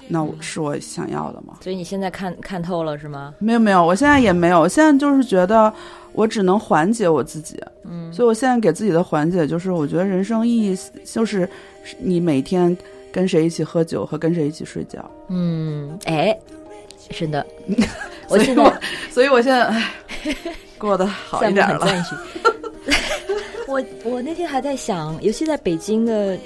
[0.08, 1.56] 那我是我想要的吗？
[1.62, 3.34] 所以你现在看看透了是吗？
[3.40, 5.72] 没有没有，我现在也没有，我现在就是觉得
[6.14, 8.12] 我只能缓解我自己，嗯。
[8.14, 11.48] 所以我现在给自己的缓解就是，我觉得人生意义就是
[12.00, 12.76] 你每天
[13.12, 15.10] 跟谁一起喝酒和跟谁一起睡觉。
[15.30, 16.38] 嗯，哎，
[17.12, 17.46] 是的，
[18.30, 18.74] 我所以现在我，
[19.12, 19.94] 所以我现在唉
[20.78, 21.88] 过得好一点了。
[23.68, 26.38] 我我那天还在想，尤其在北京的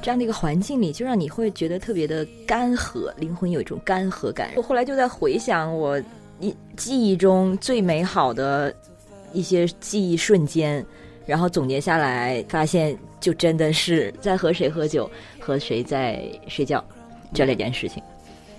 [0.00, 4.50] 这样的一个环境里，就让你会觉得特别的干涸，灵魂有一种干涸感。
[4.56, 6.00] 我后来就在回想我
[6.40, 8.74] 一记忆中最美好的
[9.34, 10.82] 一些记忆瞬间，
[11.26, 16.84] 然后总结下来，发现就真的是在和谁喝酒，和谁在睡觉
[17.32, 18.02] 这两件事情。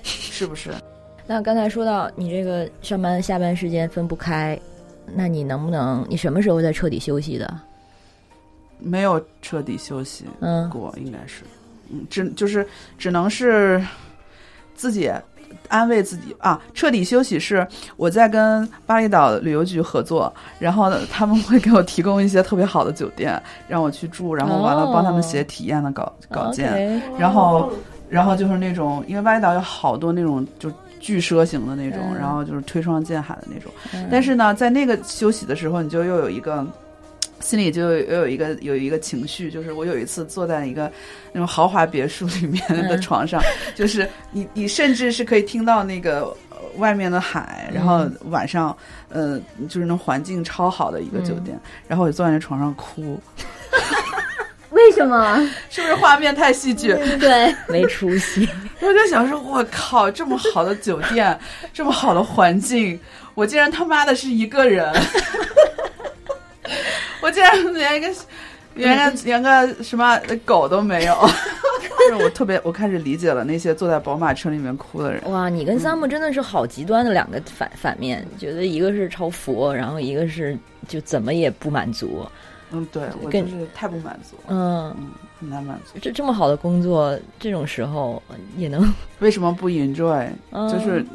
[0.04, 0.72] 是不是？
[1.28, 4.60] 那刚才说到你这个上班下班时间分不开，
[5.14, 6.06] 那你能不能？
[6.10, 7.60] 你什么时候再彻底休息的？
[8.80, 11.44] 没有彻底休息嗯过，应该是，
[11.90, 12.66] 嗯，只就是
[12.98, 13.86] 只能是
[14.74, 15.12] 自己
[15.68, 16.60] 安慰自己啊。
[16.74, 27.02] 彻底休息是我在跟巴厘岛旅游局合作，然后呢，他们会给我提供一些特别好的酒店让我去住，然后完了哦帮他们写体验的稿稿件。
[27.18, 27.72] 然后，
[28.10, 33.72] 然后就是那种，因为巴厘岛有好多那种就巨奢型的那种，嗯然后就是推窗见海的那种。
[33.94, 36.66] 嗯但是呢，在那个休息的时候，你就又有一个。
[37.40, 40.92] 心里就有又有一个有一个情绪，就是我有一次坐在一个
[41.32, 43.42] 那种豪华别墅里面的嗯床上，
[43.76, 48.76] 就是你你甚至是可以听到那个、呃外面的海，然后晚上
[49.10, 53.20] 呃就是那种环境超好的一个酒店，然后我就坐在那床上哭，
[54.70, 55.36] 为什么？
[55.70, 56.94] 是不是画面太戏剧？
[57.20, 58.48] 对， 没出息。
[58.82, 61.38] 我就想说，我靠，这么好的酒店，
[61.74, 62.98] 这么好的环境，
[63.34, 64.94] 我竟然他妈的是一个人，
[67.22, 68.08] 我竟然连一个
[68.76, 71.16] 连个连个什么狗都没有。
[72.10, 75.22] 就是我特别，我开始理解了那些坐在宝马车里面哭的人。
[75.30, 82.26] 哇，你跟 Sam 真的是好极端的两个反反面，觉得一个是超佛，然后一个是就怎么也不满足。
[82.72, 86.00] 嗯，对我跟就是太不满足了，嗯，嗯，很难满足。
[86.02, 88.22] 这这么好的工作，这种时候
[88.56, 88.88] 也能，
[89.20, 90.30] 为什么不 enjoy？
[90.52, 91.06] 嗯、就是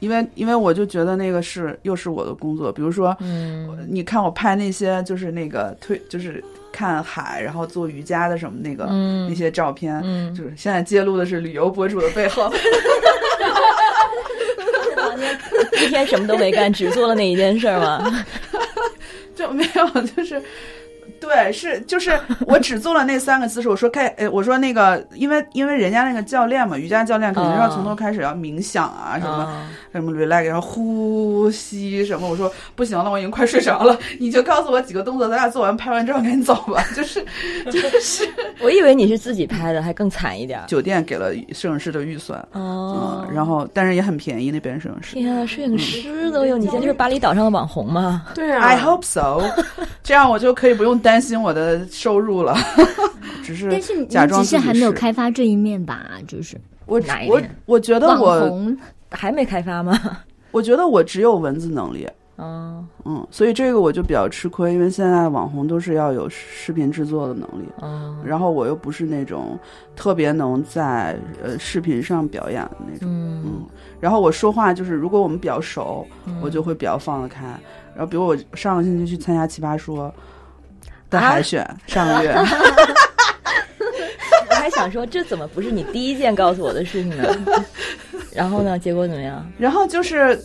[0.00, 6.42] 因为因为我就觉得那个是又是我的工作，比如说，嗯你看我拍那些就是那个推就是
[6.72, 12.52] 看海，然后做瑜伽的什么那个、嗯那些照片，嗯，就是现在揭露的是旅游博主的背后，
[15.82, 18.24] 一天什么都没干，只做了那一件事儿吗？
[19.34, 20.40] 就没有就是。
[21.28, 23.68] 对，是就是 我只做了那三个姿势。
[23.68, 32.28] 我说开，呃，我说那个，因为因为人家那个教练嘛，瑜伽教练肯定是要从头开始要冥想啊，什么啊什么 relax，然后呼吸什么。
[32.28, 36.82] 我说不行了，我已经快睡着了，你就告诉我几个动作，咱俩做完拍完照赶紧走吧。
[36.96, 37.22] 就是
[37.70, 38.26] 就是
[38.62, 40.66] 我以为你是自己拍的，还更惨一点儿。
[40.66, 45.14] 酒店给了摄影师的预算，哦嗯，，然后但是也很便宜，那边摄影师。
[45.14, 46.56] 天啊，摄影师都有！
[46.56, 48.26] 你现在就是巴厘岛上的网红吗？
[48.34, 49.42] 对啊 I hope so，
[50.02, 52.54] 这样我就可以不用担心我的收入了。
[53.42, 56.06] 只是但是你假装只是还没有开发这一面吧？
[56.26, 58.76] 就是我我我觉得网我红，
[59.10, 59.98] 还没开发吗？
[60.52, 62.06] 我觉得我只有文字能力，
[62.36, 62.84] 哦。
[63.04, 69.58] 嗯，所以这个我就比较吃亏，因为现在网红都是要有视频制作的能力，哦，然后我又不是那种
[69.96, 73.42] 特别能在呃视频上表演的那种，嗯。
[73.46, 73.66] 嗯，
[73.98, 76.38] 然后我说话就是如果我们比较熟，嗯。
[76.42, 77.46] 我就会比较放得开，
[77.94, 80.12] 然后比如我上个星期去参加奇葩说
[81.10, 82.32] 的啊海选，上个月。
[84.50, 87.34] 我还想说，这怎么不是你第一件告诉我的事情呢？
[88.34, 88.78] 然后呢？
[88.78, 89.44] 结果怎么样？
[89.58, 90.38] 然后就是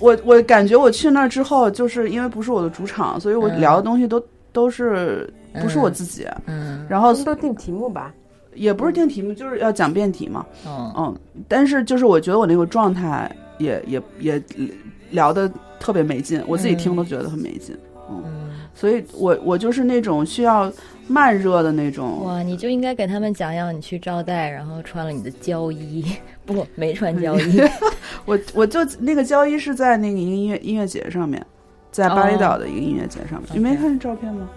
[0.00, 5.28] 我我感觉我去那儿之后，就是因为不是我的主场，所以我嗯聊的东西都、都是
[5.60, 8.12] 不是我自己，嗯然后都定题目吧？
[8.54, 11.16] 也不是定题目，就是要讲辩题嘛，嗯嗯，
[11.46, 14.42] 但是就是我觉得我那个状态也也也
[15.10, 15.48] 聊的
[15.78, 17.76] 特别没劲，我自己听都觉得很没劲，
[18.10, 18.47] 嗯，
[18.78, 20.72] 所以我我就是那种需要
[21.08, 26.04] 慢热的那种，哇，你就应该给他们讲讲你去招待，然后穿了你的胶衣，
[26.46, 27.60] 不，没穿胶衣。
[28.24, 31.44] 我我就那个胶衣是在那个一个音乐音乐节上面，
[31.90, 34.48] 在巴厘岛的一个音乐节上面，你没看照片吗？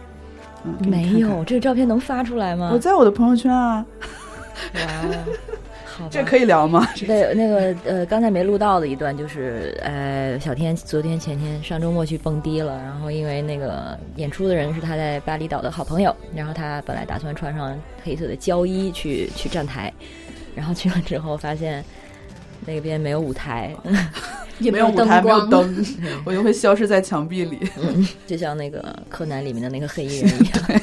[0.82, 1.20] 没看看。
[1.20, 2.70] 有，这个照片能发出来吗？
[2.72, 3.84] 我在我的朋友圈啊，
[4.76, 4.82] 哇
[6.10, 6.88] 这可以聊吗？
[7.06, 19.94] 对，那个呃，刚才没录到的一段就是，呃，小天昨天前天上周末去蹦迪了，然后因为那个演出的人是他在巴厘岛的好朋友，然后他本来打算穿上黑色的胶衣去去站台，
[20.56, 21.84] 然后去了之后发现
[22.66, 23.76] 那边没有舞台，
[24.60, 25.86] 也没有舞灯台，没有光，灯，
[26.26, 27.60] 我就会消失在墙壁里。
[27.82, 30.82] 嗯，就像那个柯南里面的那个黑衣人一样。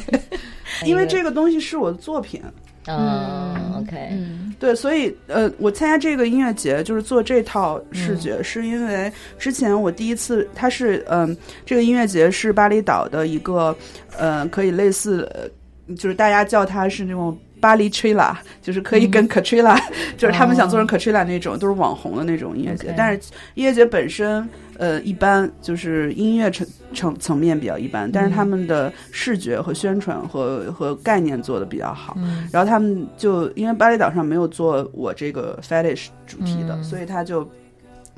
[0.85, 2.41] 因为这个东西是我的作品，
[2.87, 4.55] 嗯，OK，嗯。
[4.59, 13.77] 对，所以呃，我参加这个音乐节就是做这套视觉，是因为之前我第一次，它是嗯、这个音乐节是巴厘岛的一个
[14.17, 17.37] 呃，可以类似，呃就是大家叫它是那种。
[17.61, 19.81] 巴黎 Trilla 就是可以跟 Katrina，、
[20.17, 22.95] 就是他们想做成 Katrina 那种，都是网红的那种音乐节。
[22.97, 24.49] 但是音乐节本身，
[24.79, 32.15] 呃，一般就是音乐层层层面比较一般，但是他们的视觉和宣传和和概念做的比较好。
[32.19, 32.49] 嗯。
[32.53, 36.85] 然后他们就因为巴厘岛上没有做我这个 fetish 主题的，嗯。
[36.85, 37.49] 所以他就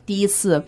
[0.05, 0.63] 第一次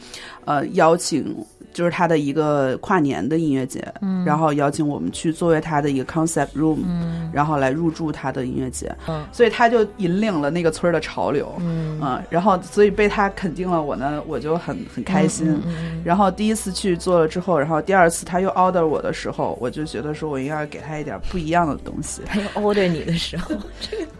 [0.45, 1.37] 呃邀请，
[1.73, 11.53] 就是他的一个跨年的音乐节，嗯然后邀请我们去作为他的一个 concept room，、嗯然后来入驻他的音乐节，嗯所以他就引领了那个村儿的潮流。
[11.61, 15.61] 嗯嗯，然后所以被他肯定了我呢，我就很很开心。
[16.05, 22.23] 然后第一次去做了之后，然后第二次他又 order 我的时候，我就觉得说我应该给他一点不一样的东西。
[22.29, 23.55] 他又 order 你的时候，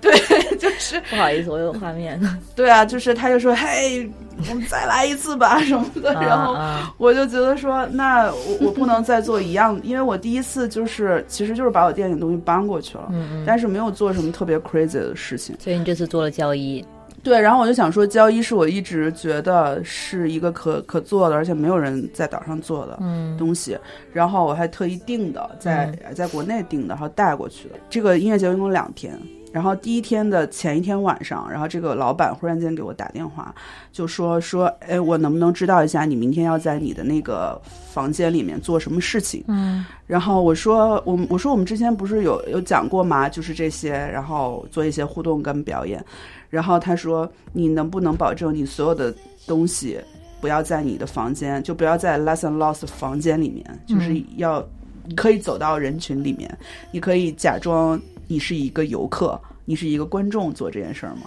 [0.01, 0.13] 对，
[0.59, 2.19] 就是不好意思，我有画面。
[2.57, 4.11] 对啊，就是他就说，嘿，
[4.49, 13.13] 我们再来一次吧什么的， 然后啊我就觉得说，那我我不能再做一样， 因为我第一次就是其实就是把我店里的东西搬过去了，
[13.47, 15.57] 但是没有做什么特别 crazy 的事情。
[15.59, 16.85] 所以你这次做了交易，
[17.23, 22.99] 对，然后我就想说，交易是我一直觉得是一个可可做的，而且没有人在岛上做的。
[23.01, 23.79] 嗯东西，
[24.13, 27.75] 然后我还特意订的，在、在国内订的，然后带过去的。
[27.89, 29.17] 这个音乐节一共两天，
[29.53, 33.55] 然后第一天的前一天晚上，然后这个老板忽然间给我打电话，
[33.93, 37.61] 就说说，哎，我能不能知道一下你明天要在你的那个
[37.93, 39.45] 房间里面做什么事情？
[39.49, 43.29] 嗯然后我说，我我说我们之前不是有有讲过吗？
[43.29, 46.03] 就是这些，然后做一些互动跟表演。
[46.51, 49.15] 然后他说，你能不能保证你所有的
[49.47, 49.99] 东西
[50.41, 54.63] 不要在你的房间，就不要在 lesson lost 房间里面，就是要
[55.07, 56.59] 你可以走到人群里面，
[56.91, 57.99] 你可以假装
[58.33, 61.25] 你是一个游客，你是一个观众做这件事儿吗？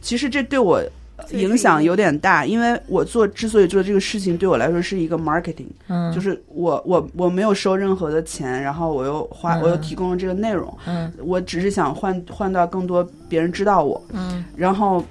[0.00, 0.82] 其实这对我
[1.30, 5.68] 影响有点大，因为我做之所以做这个事情，对我来说是一个 marketing。
[5.86, 15.04] 嗯，就是我我我没有收任何的钱，然后我又花、嗯我又提供了这个内容，嗯我只是想换换到更多别人知道我，嗯然后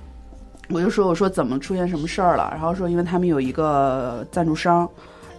[0.68, 4.90] 我就说我说怎么出现什么事儿了，然后说因为他们有一个赞助商。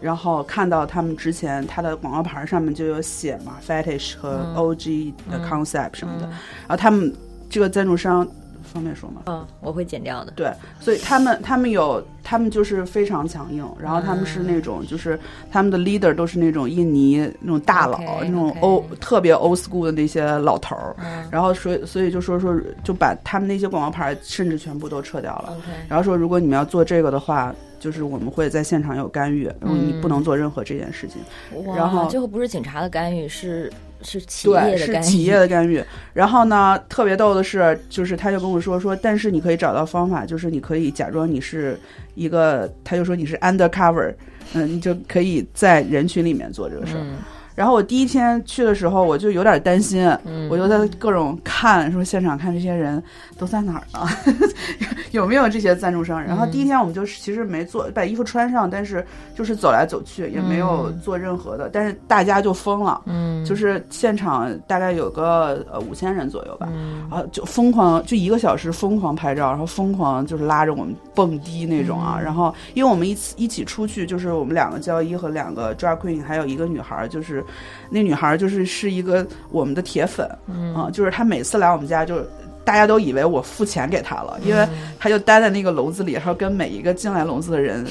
[0.02, 4.56] 然后看到他们之前他的广告牌上面就有写嘛，fetish 和嗯。
[4.56, 6.30] OG 的 concept 什么的，嗯。
[6.30, 7.10] 然后他们
[7.48, 8.26] 这个赞助商
[8.72, 9.22] 方便说吗？
[9.26, 10.32] 嗯，我会剪掉的。
[10.32, 15.18] 对，所以他们他们有他们就是非常强硬，然后他们是那种就是
[15.50, 21.28] 他们的 leader 都是那种印尼那种大佬那种欧特别 old school 的那些老头儿，嗯。
[21.30, 25.56] 然后所以所以就说说就把他们那些广告牌甚至全部都撤掉了。
[25.88, 27.54] 然后说如果你们要做这个的话。
[27.82, 31.20] 就是我们会在现场有干预，然后你不能做任何这件事情。
[31.64, 33.68] 哇然后最后不是警察的干预，是
[34.02, 35.82] 是企业，的干预，是企业的干预。
[36.12, 41.76] 然后呢，特别逗的是，就是他就跟我说说，但是你可以找到方法，就是你可以假装你是
[42.14, 44.14] 一个，他就说你是 undercover，
[44.54, 47.00] 嗯，你就可以在人群里面做这个事儿。
[47.02, 47.16] 嗯
[47.54, 53.02] 然后我第一天去的时候，我就有点担心，嗯，我就在各种看，说现场看这些人
[53.38, 54.08] 都在哪儿呢？
[55.12, 56.22] 有没有这些赞助商？
[56.22, 61.68] 然后第一天我们就其实没做，把衣服穿上，但是就是走来走去，也没有嗯做任何的。
[61.70, 72.16] 但是大家就疯了，嗯，就是现场大概有个呃五千人左右吧，嗯然后就疯狂就一个小时疯狂拍照，然后疯狂就是拉着我们蹦迪那种啊。
[72.18, 77.08] 嗯然后因为我们一起一起出去，就是我们两个交易和两个 drag queen，还有一个女孩儿，
[77.42, 77.52] 就是
[77.90, 82.24] 那女孩儿就是是一个我们的铁粉嗯啊、就是她每次来我们家就。
[82.64, 84.64] 大家都以为我付钱给她了，因为
[84.96, 87.84] 她就待在那个笼子里，然后跟每一个进来笼子的人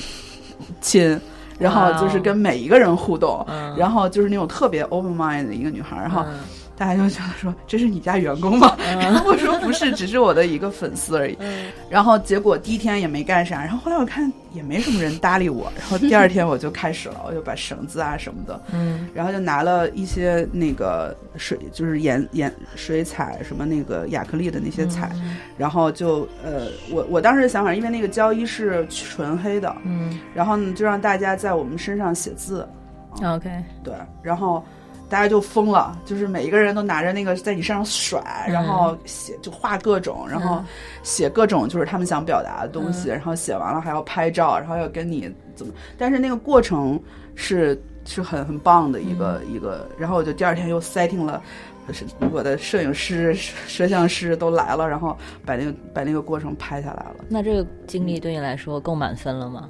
[0.79, 1.19] 亲，
[1.59, 6.39] 然后就是跟每一个人互动，嗯然后就是那种特别 open mind 的一个女孩儿，然后嗯
[6.77, 8.75] 大家就觉得说这是你家员工吗？
[8.99, 11.37] 然后 我说不是，只是我的一个粉丝而已。
[11.39, 11.65] 嗯。
[11.89, 19.07] 然后结果第一天也没干啥，然后后来我看也没什么人搭理我，然后第二天我就开始了，我就把绳子啊什么的，嗯。
[19.13, 25.11] 然后就拿了一些那个水，就是颜颜水彩什么那个亚克力的那些彩，
[25.57, 30.19] 然后就呃，我我当时的想法，因为那个胶衣是纯黑的，嗯。
[30.33, 32.67] 然后呢就让大家在我们身上写字
[33.23, 33.49] ，，OK，
[33.83, 34.63] 对，然后
[35.11, 40.63] 大家就疯了，就是每一个人都拿着那个在你身上甩，然后写就画各种，然后
[41.03, 46.97] 写各种就是他们想表达的东西，然后写完了还要拍照，然后要跟你怎么，但是那个过程
[47.35, 51.41] 是是很很棒的一个、一个，然后我就第二天又 setting 了。
[51.91, 57.15] 是我的摄影师、摄像师都来了，然后把那个把那个过程拍下来了。
[57.27, 59.67] 那这个经历对你来说够满分了吗？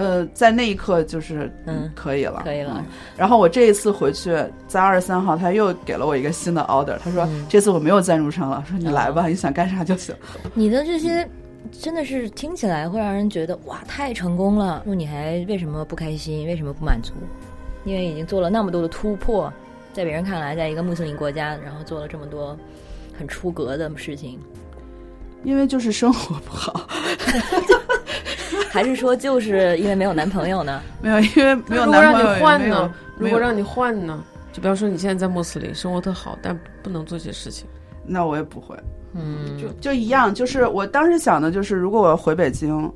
[0.00, 2.84] 呃，在那一刻就是嗯可以了，可以了嗯
[3.16, 4.30] 然后我这一次回去，
[4.66, 10.14] 在二十三号，他又给了我一个新的 order，他说、嗯这次我没有赞助商了，说你来吧，你想干啥就行。
[10.54, 11.28] 你的这些
[11.70, 14.82] 真的是听起来会让人觉得哇，太成功了。
[14.86, 16.46] 那你还为什么不开心？
[16.46, 17.12] 为什么不满足？
[17.84, 19.52] 因为已经做了那么多的突破，
[19.92, 22.56] 在别人看来，在一个穆斯林国家，然后做了这么多
[23.18, 24.38] 很出格的事情，
[25.44, 26.88] 因为就是生活不好，
[28.70, 30.80] 还是说就是因为没有男朋友呢？
[31.02, 32.94] 没有，因为没有如果让男朋友，如果让你换呢？
[33.18, 34.24] 如果让你换呢？
[34.52, 37.66] 就比方说你现在在穆斯林生活特好，但不能做这些事情，
[38.04, 38.76] 那我也不会，
[39.14, 40.34] 嗯，就就一样。
[40.34, 42.90] 就是我当时想的就是，如果我要回北京，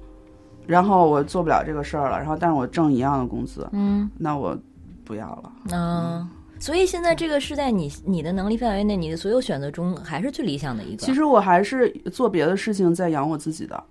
[0.66, 4.56] 然后我做不了这个事儿了，然后但是我挣一样的工资，嗯那我
[5.04, 5.52] 不要了。
[5.72, 6.28] 嗯。
[6.60, 11.04] 所以现在这个是在你你的能力范围内，你的所有选择中还是最理想的一个。
[11.04, 13.84] 其实我还是做别的事情在养我自己的，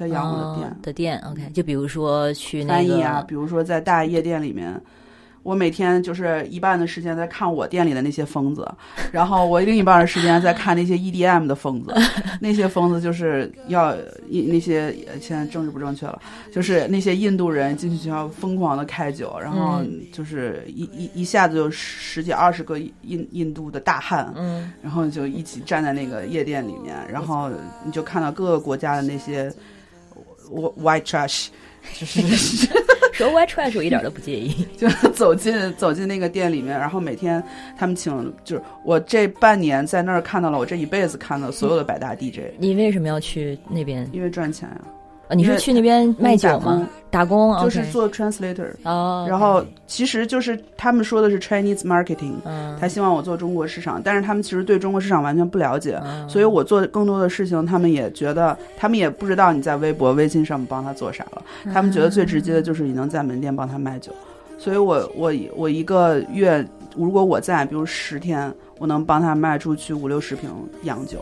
[0.00, 0.68] 在养我的店。
[0.70, 4.80] 哦的店，OK，就比如说去那个翻译啊，比如说在大夜店里面，
[5.42, 8.66] 我每天就是一半的时间在看我店里的那些疯子，
[9.12, 11.94] 然后我另一半的时间在看那些 EDM 的疯子，
[12.40, 13.94] 那些疯子就是要
[14.28, 16.18] 一那些现在政治不正确了，
[16.50, 27.50] 就是那些印度人进去就要疯狂的开酒，然后嗯就是一一一下子就十几二十个印印度的大汉，嗯然后就一起站在那个夜店里面，然后
[27.84, 29.52] 你就看到各个国家的那些
[30.50, 31.48] white trash，
[31.98, 32.66] 就是
[33.12, 34.66] 说 white trash 我一点都不介意。
[34.76, 37.42] 就走进走进那个店里面，然后每天
[37.78, 44.08] 他们请，就是我这半年在那儿看到了我这一辈子看到所有的百大 DJ，你为什么要去那边？
[44.12, 44.84] 因为赚钱呀、啊，
[45.34, 46.86] 你是去那边卖酒吗？
[47.10, 64.12] 打工，就是做 translator，、哦，然后其实就是他们说的是 Chinese marketing，嗯，他希望我做中国市场，但是他们其实对中国市场完全不了解，嗯所以我做更多的事情，他们也觉得，他们也不知道你在微博、微信上面帮他做啥了，他们觉得最直接的就是你能在门店帮他卖酒，
[64.56, 66.64] 所以我我我一个月，
[66.94, 70.48] 如果我在，比如十天，我能帮他卖出去五六十瓶
[70.84, 71.18] 洋酒，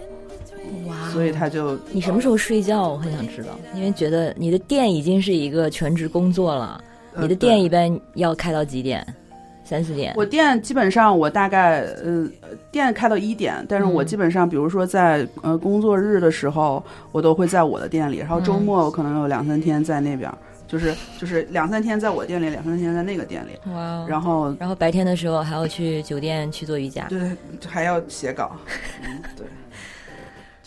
[0.87, 2.89] 哇，所以他就你什么时候睡觉？
[2.89, 6.83] 我很想知道，因为觉得你的店已经是一个全职工作了。
[7.15, 9.05] 呃你的店一般要开到几点？
[9.65, 10.15] 三四点。
[10.17, 12.27] 我店基本上我大概呃
[12.71, 27.07] 店开到一点，但是我嗯基本上比如说在呃工作日的时候，我都会在我的店里，然后周末我可能有两三天在那边儿，就是就是两三天在我店里，两三天在那个店里，哇哦，然后然后白天的时候还要去酒店去做瑜伽。
[27.09, 27.21] 对
[27.67, 28.53] 还要写稿，
[29.03, 29.47] 嗯对，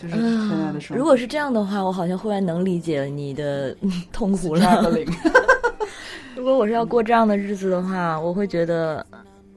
[0.02, 0.96] 就是啊现在的生活。
[0.96, 4.90] 如果是这样的话，我好像忽然能理解你的嗯 痛苦了。
[6.36, 9.06] 如果我是要过这样的日子的话，我会觉得，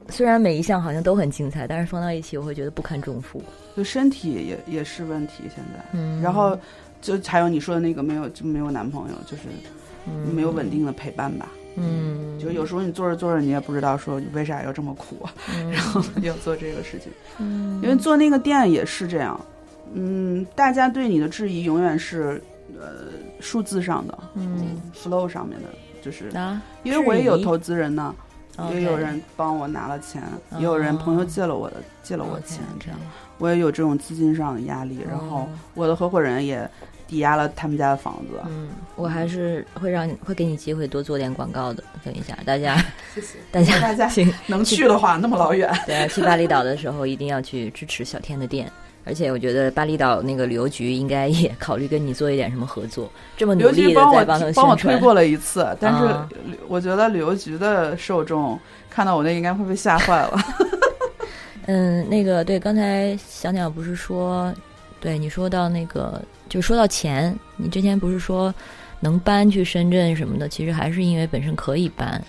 [0.09, 3.41] 虽然每一项好像都很精彩，但是放到一起，我会觉得不堪重负。
[3.75, 5.83] 就身体也也是问题，现在。
[5.93, 6.57] 嗯，然后
[7.01, 9.43] 就还有你说的那个没有就没有男朋友，就是
[10.07, 11.47] 嗯没有稳定的陪伴吧。
[11.77, 15.27] 嗯，就有时候你做着做着，你也不知道说你为啥要这么苦
[15.71, 17.11] 然后要做这个事情。
[17.39, 19.39] 嗯因为做那个店也是这样，
[19.97, 22.41] 嗯，大家对你的质疑永远是
[22.79, 23.07] 呃
[23.39, 25.69] 数字上的，嗯，flow 上面的，
[26.01, 28.13] 就是啊，因为我也有投资人呢，
[28.71, 30.21] 也有人帮我拿了钱，
[30.57, 32.99] 也有人朋友借了我的借了我钱，这样。
[33.37, 35.47] 我也有这种资金上的压力，然后哦。
[35.73, 36.69] 我的合伙人也
[37.05, 38.41] 抵押了他们家的房子。
[38.47, 41.83] 嗯，我还是会让你会给你机会多做点广告的。
[42.03, 42.77] 等一下，大家
[43.13, 43.37] 谢谢。
[43.51, 48.71] 大家大家行能去的话，那么老远，对啊，去巴厘岛的时候一定要去支持小天的店。
[49.05, 54.75] 而且我觉得巴厘岛那个旅游局应该也 考虑跟你做一点什么合作，这么努力的帮我在帮他们帮我。
[54.75, 56.37] 推过了一次，但是
[56.67, 60.39] 我觉得旅游局的受众看到我那应该会被吓坏了。
[61.67, 64.53] 嗯，那个对，刚才小鸟不是说，
[64.99, 68.53] 对你说到那个，就说到钱，你之前不是说
[68.99, 72.21] 能搬去深圳什么的，其实还是因为本身可以搬。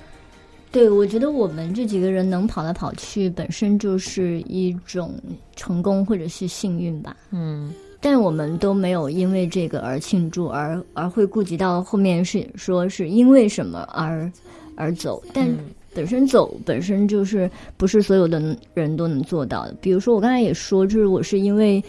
[0.77, 5.15] 对，我觉得我们这几个人能跑来跑去，本身就是一种
[5.55, 7.17] 成功或者是幸运吧。
[7.31, 14.31] 嗯但我们都没有因为这个而庆祝，而而会顾及到后面是说是因为什么而
[14.77, 15.23] 而走。
[15.33, 15.57] 但嗯
[15.95, 19.75] 本身走本身就是不是所有的人都能做到的。
[19.81, 21.83] 比如说我刚才也说，就是我是因为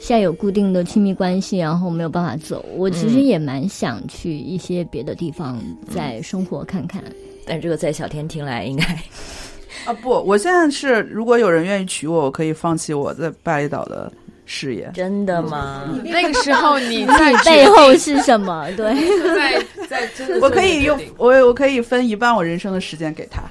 [0.00, 2.64] 现在有固定的亲密关系，然后没有办法走。
[2.76, 5.60] 我其实嗯也蛮想去一些别的地方
[5.90, 7.02] 再生活看看。
[7.48, 8.84] 但这个在小天听来应该
[9.86, 14.12] 啊不，我现在是如果有人愿意娶我，我可以放弃我在巴厘岛的
[14.44, 14.90] 事业。
[14.92, 15.88] 真的吗？
[16.04, 18.68] 那个时候你在 背后是什么？
[18.76, 18.92] 对，
[19.34, 23.42] 在在真的我可以用我我可以分一半我人生的时间给他，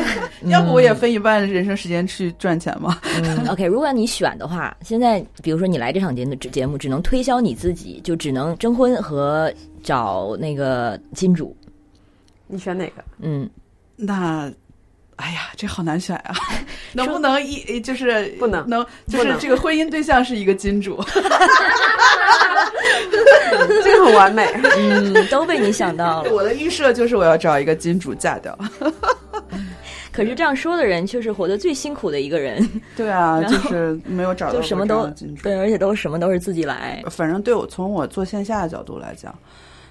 [0.46, 3.00] 要不我也分一半人生时间去赚钱嘛。
[3.24, 11.56] 嗯，OK，如果你选的话，现在比如说你来这场节目节目，只能推销你自己，就只能征婚和找那个金主。
[12.50, 13.04] 你选哪个？
[13.20, 13.48] 嗯，
[13.96, 14.50] 那，
[15.16, 16.34] 哎呀，这好难选啊！
[16.92, 21.02] 能不能一就是不能能就是这个婚姻对象是一个金主？
[23.82, 24.46] 这个很完美。
[24.76, 26.30] 嗯，都被你想到了。
[26.32, 28.56] 我的预设就是我要找一个金主嫁掉。
[30.12, 35.06] 可是这样说的人却是活得最辛苦的一个人，对啊，就是没有找到就什么都。
[35.42, 37.02] 对，而且都什么都是自己来。
[37.08, 39.32] 反正对我从我做线下的角度来讲，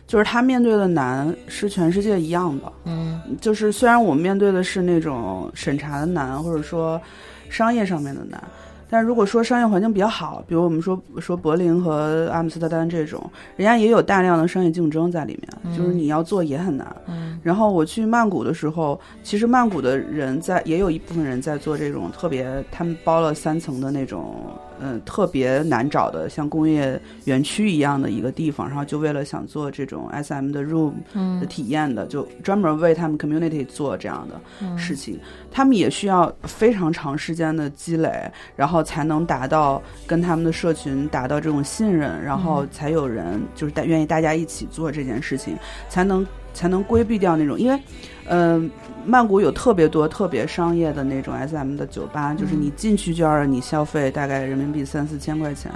[0.09, 2.73] 就是他面对的难是全世界一样的。
[2.85, 6.99] 嗯就是虽然我们面对的是那种审查的难，或者说
[7.47, 8.43] 商业上面的难，
[8.89, 13.21] 但如果说商业环境比较好，比如我们说说柏林和阿姆斯特丹这种，
[13.55, 16.87] 人家也有大量的商业竞争在里面，就是你要做也很难。
[17.07, 24.35] 嗯然后我去曼谷的时候，其实曼谷的人在也有一部分人在做这种特别，他们包了三层的那种，
[24.79, 31.47] 嗯、特别难找的像工业园区一样的一个地方，然后就为了想做这种 SM 的 room 的嗯。
[31.47, 34.77] 体验的，就专门为他们 community 做这样的嗯。
[34.77, 35.19] 事情。
[35.51, 45.57] 他们也需要非常长时间的积累，然后才能达到跟他们的社群达到这种信任，然后才有人就是大愿意大家一起做这件事情，
[45.89, 47.79] 才能才能规避掉那种，因为，
[48.27, 48.69] 嗯、
[49.05, 55.71] 曼谷有特别多特别商业的那种 SM 的酒吧，就是你进去就要让你消费大概人民币三四千块钱，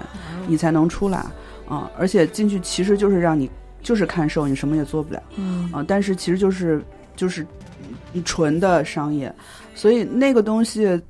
[0.47, 1.25] 你才能出来
[1.69, 3.49] 啊、而且进去其实就是让你
[3.81, 5.23] 就是看售，你什么也做不了。
[5.37, 6.83] 嗯啊，但是其实就是
[7.15, 7.45] 就是
[8.13, 9.33] 嗯纯的商业，
[9.75, 11.01] 所以那个东西、呃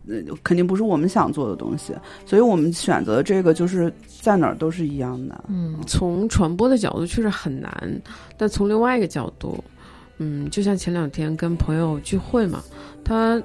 [0.43, 1.93] 肯定不是我们想做的东西，
[2.25, 3.91] 所以我们选择这个就是
[4.21, 5.43] 在哪儿都是一样的。
[5.47, 5.75] 嗯。
[5.85, 8.01] 从传播的角度确实很难，
[8.37, 9.63] 但从另外一个角度，
[10.17, 12.63] 嗯，就像前两天跟朋友聚会嘛，
[13.03, 13.41] 他，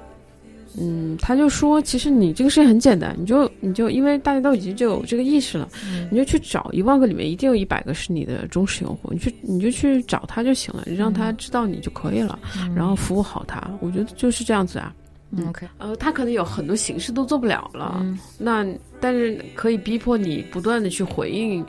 [0.79, 5.67] 嗯，他就说，其实你这个事情很简单，你就你就因为大家都已经就有这个意识了，
[6.11, 12.37] 你就去找一万个里面一定有一百个是你的忠实用户，你去你就去找他就行了，你让他知道你就可以了，
[12.75, 14.93] 然后服务好他，我觉得就是这样子啊。
[15.31, 18.65] 嗯，OK，呃，他可能有很多形式都做不了了，嗯那
[18.99, 21.63] 但是可以逼迫你不断的去回应，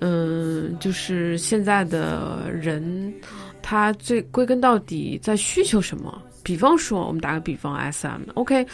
[0.00, 3.12] 嗯，就是现在的人，
[3.60, 6.22] 他最归根到底在需求什么？
[6.42, 8.66] 比方说，我们打个比方，SM，OK，、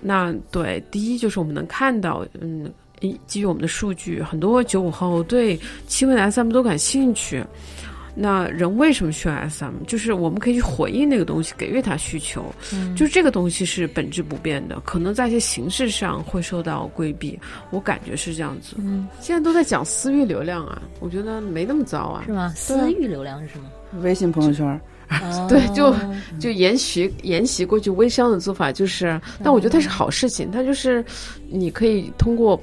[0.00, 2.68] 那对，第一就是我们能看到，嗯，
[3.00, 7.44] 一基于我们的数据，很多九五后对轻微的 SM 都感兴趣。
[8.14, 9.72] 那人为什么需要 SM？
[9.86, 12.44] 就是我们可以去回应那个东西，给予他需求。
[12.72, 17.38] 嗯就是这个东西是本质不变的，可能在一些形式上会受到规避，
[17.70, 18.76] 我感觉是这样子。
[18.78, 22.32] 嗯，现在都在讲私域流量啊，我觉得没那么糟啊是。
[22.32, 22.52] 吗？
[22.56, 23.64] 私域流量是什么？
[24.02, 24.80] 微信朋友圈，
[25.48, 31.04] 对就哦就沿袭沿袭过去微商的做法，就是，但我觉得它是好事情，它就是
[31.50, 32.60] 你可以通过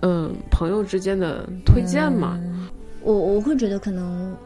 [0.00, 2.68] 嗯、朋友之间的推荐嘛，嗯
[3.02, 4.36] 我我会觉得可能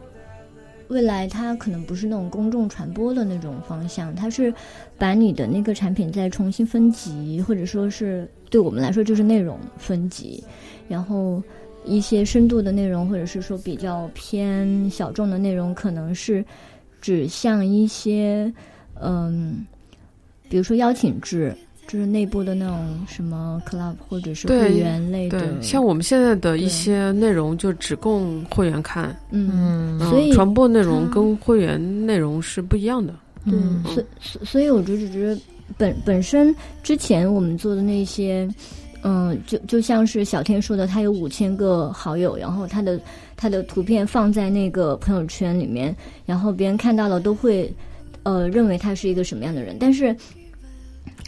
[0.89, 4.53] 未来它可能不是那种公众传播的那种方向，它是
[4.97, 10.43] 把你的那个产品再重新分级，或者说是对我们来说就是内容分级，
[10.89, 11.43] 然后
[11.85, 16.45] 一些深度的内容，或者是说比较偏小众的内容，可能是
[17.01, 18.53] 指向一些
[19.01, 19.67] 嗯，
[20.49, 21.57] 比如说邀请制。
[21.89, 33.15] 就是内部的那种什么 club 或者是对会员类的，对，像我们现在的一些内容就只供会员看，嗯，所以传播内容跟会员内容是不一样的。
[33.45, 35.39] 对，嗯所所所以我就只是
[35.79, 38.49] 本本身之前我们做的那些，
[39.03, 43.01] 嗯，就就像是小天说的，他有五千个好友，然后他的
[43.37, 47.73] 他的图片放在那个朋友圈里面，然后别人看到了都会，
[48.25, 50.15] 呃，认为他是一个什么样的人，但是。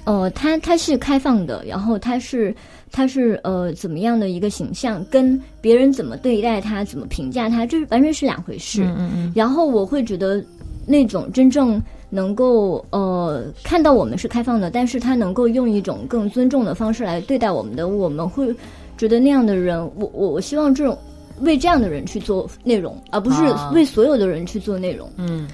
[0.05, 2.55] 呃，他他是开放的，然后他是
[2.91, 8.83] 他是呃怎么样的一个形象，跟别人怎么对待他，怎么评价他，这完全是两回事。
[8.85, 10.43] 嗯嗯嗯然后我会觉得
[10.87, 18.55] 那种真正能够呃看到我们是开放的，但是他能够用一种更尊重的方式来对待我们的，我们会
[18.97, 20.97] 觉得那样的人，我我我希望这种
[21.41, 25.11] 为这样的人去做内容，而不是啊为所有的人去做内容。
[25.19, 25.47] 嗯。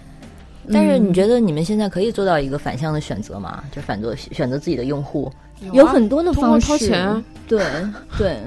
[0.72, 3.64] 但是你觉得你们现在可以做到一个反向的选择吗？
[3.70, 5.30] 就反做选择自己的用户，
[5.72, 7.62] 有很多的方式，掏钱啊对
[8.16, 8.38] 对，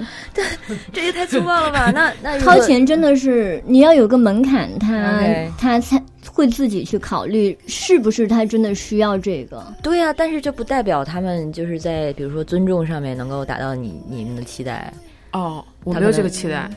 [0.91, 1.89] 这也太粗暴了吧？
[1.93, 5.22] 那那掏钱真的是你要有个门槛，他
[5.57, 6.01] 他才
[6.32, 9.63] 会自己去考虑是不是他真的需要这个。
[9.84, 14.91] 对呀、但是这不代表他们就是在比如说尊重上面能够达到你你们的期待。
[15.34, 16.68] 哦，我没有这个期待，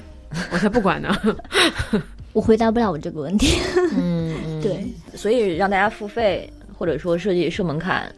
[0.52, 1.16] 我才不管呢。
[2.32, 3.58] 我回答不了我这个问题。
[3.96, 8.10] 嗯嗯，对，所以让大家付费或者说设计设门槛，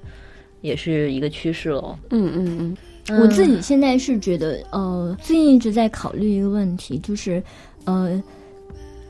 [0.60, 1.96] 也是一个趋势喽。
[2.10, 2.76] 嗯嗯
[3.08, 7.42] 嗯，我自己现在是觉得，呃，最近一直在考虑一个问题，就是，
[7.84, 8.22] 呃，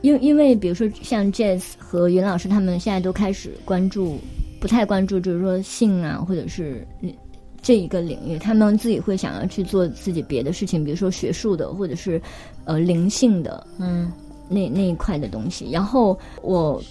[0.00, 4.18] 因因为比如说像 Jazz 和袁老师他们现在都开始关注，
[4.60, 7.12] 不太关注，就是说性啊，或者是嗯
[7.60, 12.20] 这一个领域，他们自己会想要去做自己别的事情，比如说学术的，或者是
[12.64, 14.10] 呃灵性的，嗯
[14.48, 15.70] 那那一块的东西。
[15.70, 16.82] 然后我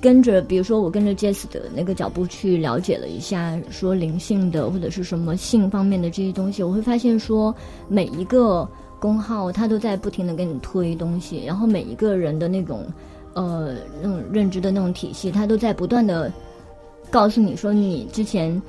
[0.00, 7.54] 跟着，比如说我跟着 Jess 的那个脚步去了解了一下，说灵性的或者是什么性方面的这些东西，我会发现说
[7.88, 8.66] 每一个
[8.98, 12.86] 公号它都在不停的给你推东西，然后每一个人的那种
[13.34, 16.32] 呃那种认知的那种体系，它都在不断的
[17.10, 18.60] 告诉你说你之前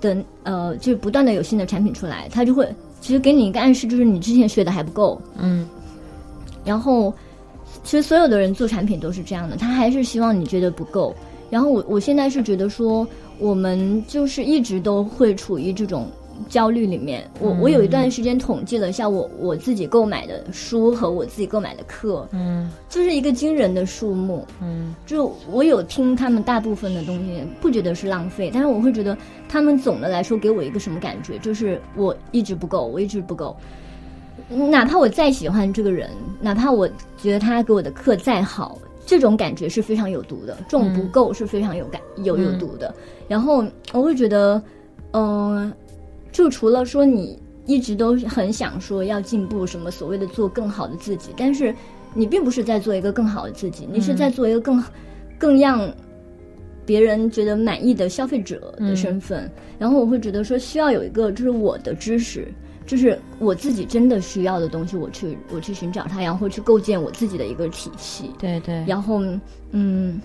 [0.00, 2.68] 的呃，就是不断的有新的产品出来，它就会
[3.00, 5.68] 其实给你一个暗示，就是你之前学的还不够，嗯。
[6.62, 7.12] 然后，
[7.82, 11.14] 其实所有的人做产品都是这样的，他还是希望你觉得不够。
[11.48, 13.06] 然后我我现在是觉得说，
[13.38, 16.06] 我们就是一直都会处于这种
[16.48, 17.28] 焦虑里面。
[17.40, 24.46] 我我有一段时间统计了一下我我自己购买的书和我自己购买的课，嗯就是一个惊人的数目。
[24.62, 29.18] 嗯就我有听他们大部分的东西，不觉得是浪费，但是我会觉得
[29.48, 33.56] 他们总的来说给我一个什么感觉，就是我一直不够，我一直不够。
[34.50, 38.76] 哪怕我再喜欢这个人，哪怕我觉得他给我的课再好，
[39.06, 42.92] 这种感觉是非常有毒的，这种不够是非常有感有有毒的。
[43.28, 44.60] 然后我会觉得，
[45.12, 45.72] 嗯、
[46.32, 51.72] 就除了说你一直都很想说要进步，什么所谓的做更好的自己，但是
[52.12, 54.82] 你并不是在做一个更好的自己，你是在做一个更
[55.38, 55.88] 更让
[56.84, 59.48] 别人觉得满意的消费者的身份。
[59.78, 62.52] 然后我会觉得说，需要有一个就是我的知识。
[62.90, 68.32] 就是我自己真的需要的东西，我去我去寻找它，然后去构建我自己的一个体系。
[68.36, 69.22] 对对，然后，
[69.70, 70.20] 嗯，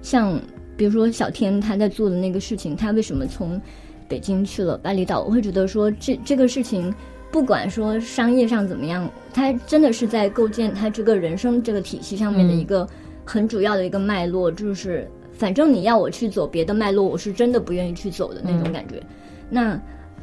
[0.00, 0.40] 像
[0.76, 3.60] 比如说小天他在做的那个事情，他为什么从
[4.08, 5.24] 北京去了巴厘岛？
[5.24, 6.94] 我会觉得说这这个事情，
[7.32, 12.88] 不管说商业上怎么样，他真的是在构建他这个人生这个体系上面的一个
[13.24, 19.02] 很主要的一个脉络，就是反正你要我去走别的脉络，我是真的不愿意去走的那种感觉。
[19.50, 19.76] 那，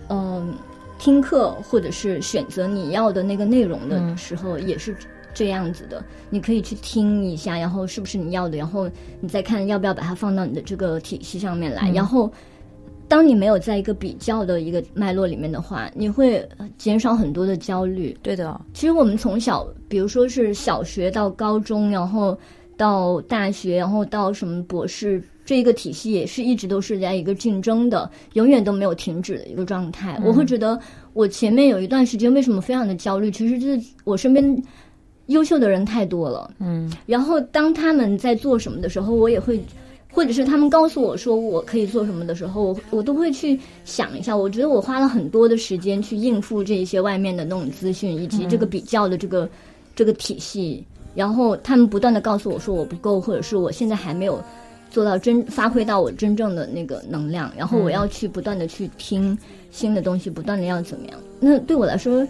[0.07, 0.53] 嗯。
[1.01, 4.95] 听课或者是选择你要的那个内容的时候，也是
[5.33, 8.87] 这样子的，你可以去听一下，然后是不是你要的，然后
[9.19, 12.31] 你再看要不要把它放到你的这个体系上面来，然后。
[13.07, 18.17] 当你没有在一个比较的一个脉络里面的话，你会呃减少很多的焦虑。
[18.23, 22.39] 对的，其实我们从小，比如说是小学到高中，然后
[22.77, 30.19] 到大学，然后到什么博士，这一个体系也是一直都是在一个竞争的，永远都没有停止的一个状态。
[30.23, 30.79] 我会觉得，
[31.13, 34.63] 我前面有一段时间为什么非常的焦虑，其实就是我身边
[35.27, 39.61] 优秀的人太多了，嗯，然后当他们在做什么的时候，我也会。
[40.13, 44.35] 或者是他们告诉我说我可以做什么的时候，我我都会去想一下。
[44.35, 49.49] 我觉得我花了很多的时间去应付这些外面的那种资讯，以及这个比较的这个
[49.95, 50.83] 这个体系。
[51.15, 54.43] 然后他们不断的告诉我说我不够，或者是我现在还没有
[54.91, 57.51] 做到真发挥到我真正的那个能量。
[57.57, 59.35] 然后我要去不断的去听
[59.71, 61.19] 新的东西，不断的要怎么样？
[61.39, 62.23] 那对我来说，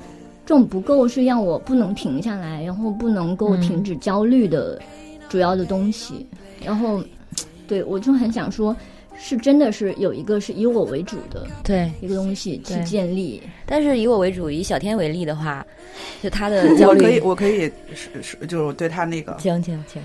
[0.46, 4.80] 这种不够是让我不能停下来，然后不能够停止焦虑的
[5.28, 6.26] 主要的东西。
[6.64, 7.04] 然后。
[7.68, 8.76] 对，我就很想说，
[9.18, 13.42] 是真的是有一个是以我为主的对一个东西去建立。
[13.66, 15.66] 但是以我为主，以小天为例的话，
[16.22, 20.02] 就他的焦我可以，虑，我可以是是，就是我对他那个，行行行，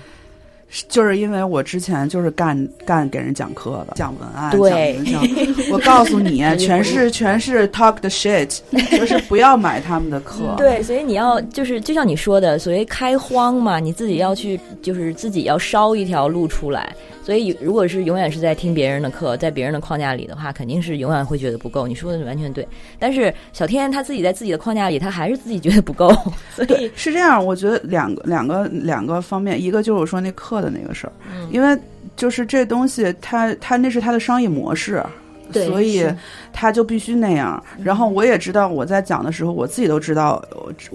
[0.89, 5.65] 就是因为我之前就是干干给人讲课的，讲文案，对讲文章。
[5.71, 8.59] 我告诉你， 全是全是 talk the shit，
[8.97, 10.55] 就是不要买他们的课。
[10.59, 16.93] 对，所以你要就是就像你说的，所谓开荒嘛，你自己要去，就是自己要烧一条路出来。
[17.27, 21.85] 所以如果是永远是在听别人的课，在别人的框架里的话，肯定是永远会觉得不够。
[21.85, 22.65] 你说的完全对。
[22.97, 26.07] 但是小天他自己在自己的框架里，他还是自己觉得不够，
[26.55, 27.45] 所以对，是这样。
[27.45, 31.11] 我觉得两个两个两个方面，一个就是我说那课的那个事儿，
[31.51, 31.77] 因为
[32.15, 35.03] 就是这东西它，它那是它的商业模式，
[35.51, 36.15] 所以是
[36.53, 37.61] 他就必须那样。
[37.83, 40.41] 然后我也知道，我在讲的时候，我自己都知道，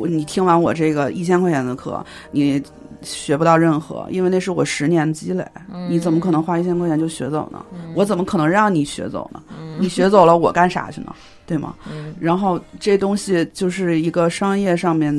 [0.09, 2.63] 你听完我这个一千块钱的课，你
[3.03, 5.45] 学不到任何，因为那是我十年的积累。
[5.89, 7.65] 你怎么可能花一千块钱就学走呢？
[7.95, 9.43] 我怎么可能让你学走呢？
[9.79, 11.15] 你学走了，我干啥去呢？
[11.45, 11.75] 对吗？
[12.21, 15.13] 然后这东西就是一个商业上面，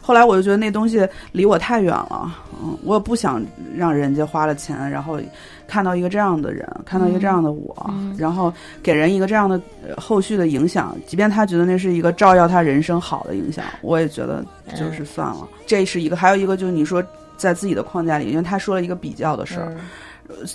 [0.00, 3.44] 后来我就觉得那东西离我太远了，嗯，我也不想
[3.76, 5.20] 让人家花了钱，然后
[5.68, 15.46] 看到一个这样的人，看到一个这样的我，然后给人一个这样的呃后续的影响，即便他觉得那是一个照耀他人生好的影响，我也觉得就是算了。
[15.66, 17.04] 这是一个，还有一个就是你说
[17.36, 19.76] 在自己的框架里，因为他说了一个比较的事儿，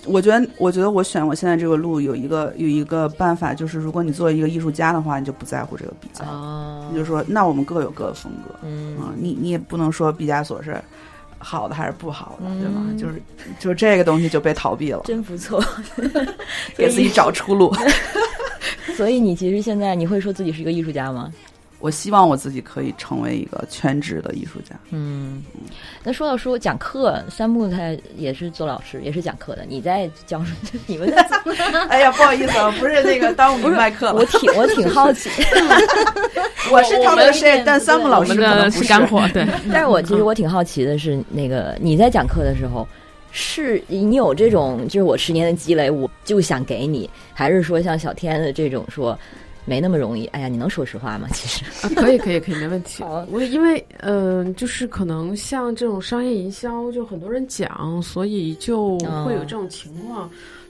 [0.06, 6.88] 我觉得，我觉得我选我现在这个路有一个有一个办法，就是如果你作为一个艺术家的话，你就不在乎这个比较，哦。
[6.92, 8.98] 你就说那我们各有各的风格，嗯。
[8.98, 10.76] 啊，你你也不能说毕加索是
[11.38, 12.82] 好的还是不好的，对吧？
[12.90, 13.22] 嗯就是
[13.60, 15.64] 就是这个东西就被逃避了，真不错，
[16.76, 17.74] 给自己找出路。
[18.98, 21.32] 所以你其实现在你会说自己是一个艺术家吗？
[21.82, 24.76] 我希望我自己可以成为一个全职的艺术家。
[24.92, 25.44] 嗯，
[26.04, 27.78] 那说到说讲课，三木他
[28.16, 29.66] 也是做老师，也是讲课的。
[29.68, 30.80] 你在教什么？
[30.88, 31.22] 你们在
[31.90, 35.30] 哎呀，不好意思啊，不是那个耽误你麦克我挺我挺好奇，
[36.72, 37.62] 我是他们的谁？
[37.66, 39.46] 但三木老师可能是干货，对。
[39.72, 42.88] 但是我其实我挺好奇的是，那个你在讲课的时候，
[43.32, 49.18] 是你有这种就是我十年的积累，我就想给你，还是说像小天的这种说
[49.66, 50.26] 没那么容易？
[50.28, 51.28] 哎呀，你能说实话吗？
[51.34, 53.03] 其实，啊，可以，可以，可以，没问题。
[53.32, 60.30] 我因为，嗯、就是可能像这种商业营销，就很多人讲，所以就会有这种情况。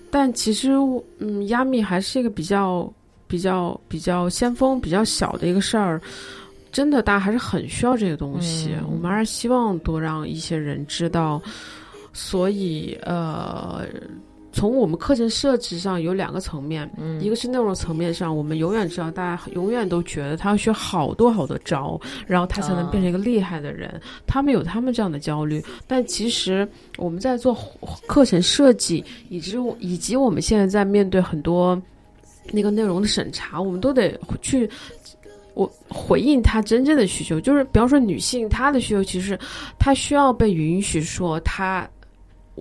[0.09, 0.71] 但其实，
[1.19, 2.91] 嗯，亚米还是一个比较、
[3.27, 6.01] 比较、比较先锋、比较小的一个事儿。
[6.71, 8.71] 真的，大家还是很需要这个东西。
[8.77, 11.41] 嗯我们还是希望多让一些人知道。
[12.13, 13.85] 所以，呃，
[14.51, 23.99] 从我们课程设置上有两个层面，嗯一个是内容层面上，我们永远知道，大家永远都觉得他要学好多好多招，然后他才能变成一个厉害的人。
[24.27, 27.57] 他们有他们这样的焦虑，但其实我们在做
[28.07, 31.81] 课程设计，以及以及我们现在在面对很多
[32.51, 34.69] 那个内容的审查，我们都得去。
[35.53, 39.37] 我回应他真正的需求，就是比方说女性她的需求，其实
[39.77, 41.85] 她需要被允许说她，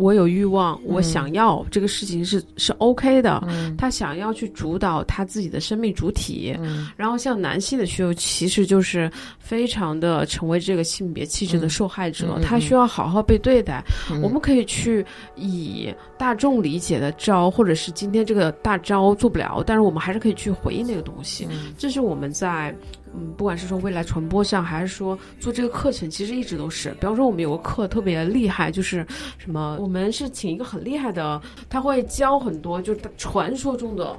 [0.01, 3.77] 我有欲望，我想要、这个事情是是 OK 的，嗯。
[3.77, 6.57] 她想要去主导他自己的生命主体。
[6.59, 6.89] 嗯。
[6.97, 13.85] 然后像男性的需求，其实就是非常的成为这个性别气质的受害者，他需要好好被对待。
[14.11, 14.23] 嗯。
[14.23, 15.05] 我们可以去
[15.37, 21.47] 以大众理解的招，或者是今天这个大招做不了，但是我们还是可以去回应那个东西。
[21.51, 21.75] 嗯。
[21.77, 22.75] 这是我们在
[23.15, 26.91] 嗯，不管是说未来传播上，还是说做这个课程，其实一直都是。
[27.01, 29.07] 比方说，我们有个课特别厉害，就是
[29.39, 34.17] 什么，我们是请一个很厉害的，他会教很多，就是传说中的。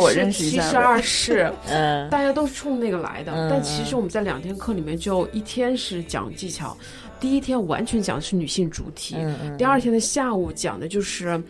[0.00, 0.44] 我认识。
[0.50, 3.32] 七十二 式，嗯大家都是冲那个来的。
[3.32, 6.76] 嗯但其实我们在两天课里面，就一天是讲技巧，
[7.20, 9.16] 第一天完全讲的是女性主题，
[9.56, 11.40] 第二天的下午讲的就是。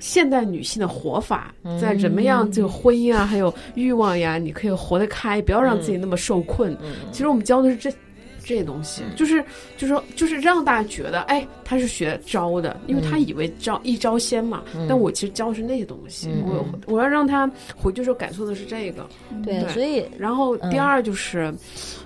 [0.00, 1.78] 现代女性的活法，嗯。
[1.78, 6.72] 在怎么样这个婚姻啊，还有欲望呀，你可以活得开，不要让自己那么受困。
[6.82, 7.90] 嗯其实我们教的是这
[8.42, 9.44] 这些东西，就是
[9.76, 19.06] 就是说就是让大家觉得，哎，他是学招的，因为他以为招一招鲜嘛，但我其实教的是那些东西，嗯我我要让他回去时候感受的是这个。
[19.44, 21.52] 对，对所以然后第二就是，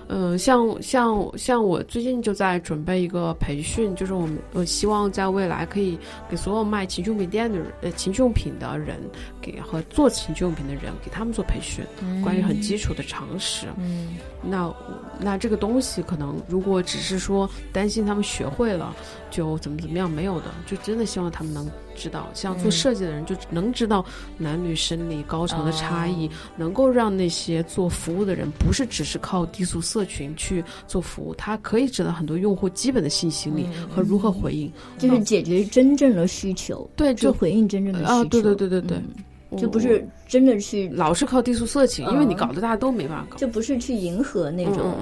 [0.07, 5.97] 嗯、像像像我最近就在准备一个培训，就是我们我希望在未来可以
[6.29, 8.97] 给所有卖情趣用品店的人，呃，情趣用品的人，
[9.41, 11.83] 给和做情趣用品的人，给他们做培训，
[12.23, 13.67] 关于很基础的常识。
[13.77, 14.71] 嗯那
[15.19, 18.95] 那这个东西可能如果只是说担心他们学会了
[19.35, 22.71] 就怎么怎么样，没有的，就真的希望他们能知道，像做嗯。
[22.71, 24.05] 设计的人就能知道
[24.37, 26.31] 男女生理高潮的差异，哦。
[26.55, 33.89] 能够让那些做服务的人不是只是靠低俗社群去做服务，他可以知道很多用户基本的性心理嗯。
[33.89, 34.71] 和如何回应。
[34.97, 38.11] 就是解决真正的需求，对，就就回应真正的需求。
[38.13, 39.57] 啊，对对对对对，嗯。
[39.57, 42.37] 就不是真的去，老是靠低俗色情，因为你嗯。
[42.37, 43.37] 搞得大家都没办法搞。
[43.37, 44.93] 就不是去迎合那种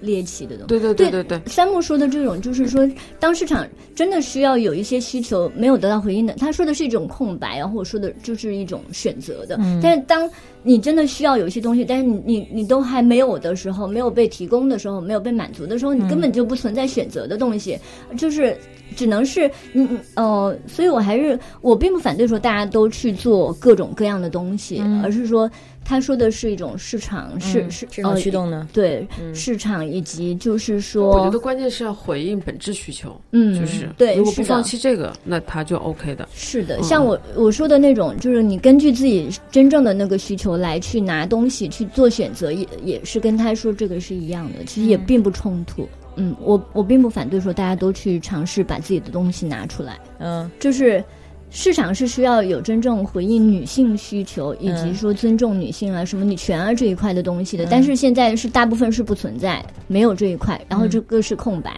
[0.00, 0.66] 猎奇的东西。
[0.68, 2.88] 对对对对对，三木说的这种，就是说，
[3.20, 9.56] 当市场真的需要有一些需求没有得到回应的，他说的是一种空白，然后我说的就是一种选择的。
[9.60, 9.80] 嗯。
[9.82, 10.28] 但是当
[10.62, 17.78] 你真的需要有一些东西，但是你你你都还没有的时候，没有被提供的时候，没有被满足的时候，你根本就不存在选择的东西，
[18.16, 18.56] 就是
[18.96, 25.50] 只能是嗯嗯呃，所以我还是我并不反对说大家都去做各种各样的东西，嗯而是说
[25.84, 28.68] 他说的是一种市场是、嗯是市场呃驱动呢？
[28.72, 36.28] 对、嗯市场以及就是说，我觉得关键是要回应本质需求，嗯，就是对，如果不放弃这个，那他就 OK 的。
[36.34, 45.88] 是的，嗯像我我说的那种，就是你根据自己真正的那个需求来去拿东西去做选择，也也是跟他说这个是一样的，其实也并不冲突。
[46.20, 51.02] 嗯，我我并不反对说大家都去尝试把自己的东西拿出来，嗯就是
[51.50, 57.66] 市场是需要有真正回应女性需求，以及嗯说尊重女性啊、什么女权啊这一块的东西的。
[57.70, 61.72] 但是现在是大部分是不存在，没有这一块，然后这个是空白。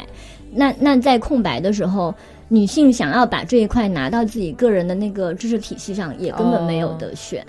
[0.53, 2.13] 那那在空白的时候，
[2.49, 7.47] 女性想要把这一块拿到自己个人的那个知识体系上，也根本没有得选。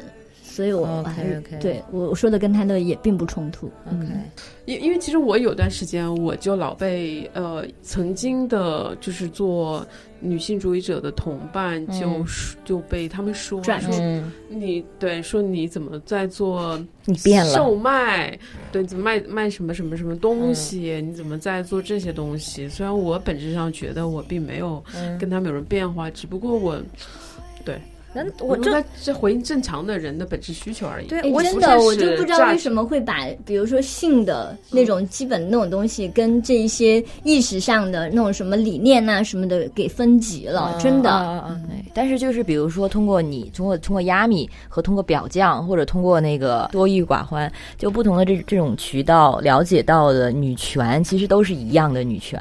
[0.51, 3.67] 所以我还是对我我说的跟他的也并不冲突。
[3.87, 4.23] ，OK，嗯
[4.65, 9.85] 因因为其实我有段时间我就老被呃曾经的就是做
[10.19, 12.25] 女性主义者的同伴就、嗯
[12.63, 18.37] 就被他们说转说嗯，你对说你怎么在做你变了，售卖，
[18.71, 20.91] 对，怎么卖卖什么什么什么东西？
[20.93, 22.69] 嗯你怎么在做这些东西？
[22.69, 26.83] 虽然我本质上觉得我并没有嗯跟他们有什么变化，只不过我对
[28.13, 31.07] 那我这这回应正常的人的本质需求而已。
[31.07, 41.59] 对我哎真的，我就不知道为什么会把，比如说性的那种基本那种东西，跟这一些意识上的那种什么理念呐、什么的给分级了，真的。
[41.93, 52.39] 但是就是比如说，通过你通过通过压米和通过表匠，或者通过那个多欲寡欢，就不同的这这种渠道了解到的女权，其实都是一样的女权。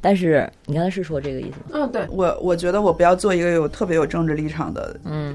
[0.00, 1.64] 但是你刚才是说这个意思吗？
[1.72, 5.34] 嗯，对，我我觉得我不要做一个有特别有政治立场的，嗯，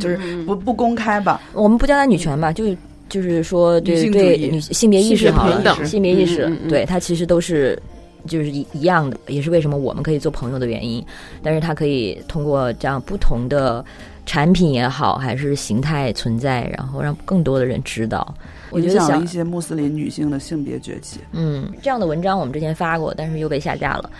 [0.00, 1.40] 就是不不公开吧。
[1.52, 2.76] 我们不叫它女权吧，就是
[3.08, 7.80] 就是说对女对女性别意识性别好了性别意识，嗯嗯嗯对它其实都是。
[8.26, 11.00] 就是一一样的，也是为什么我们可以做朋友的原因。
[11.44, 13.84] 但是它可以通过这样不同的
[14.26, 18.34] 产品也好，还是形态存在，然后让更多的人知道。
[18.70, 21.20] 我觉得想一些穆斯林女性的性别崛起。
[21.32, 24.10] 嗯，这样的文章我们之前发过，但是又被下架了。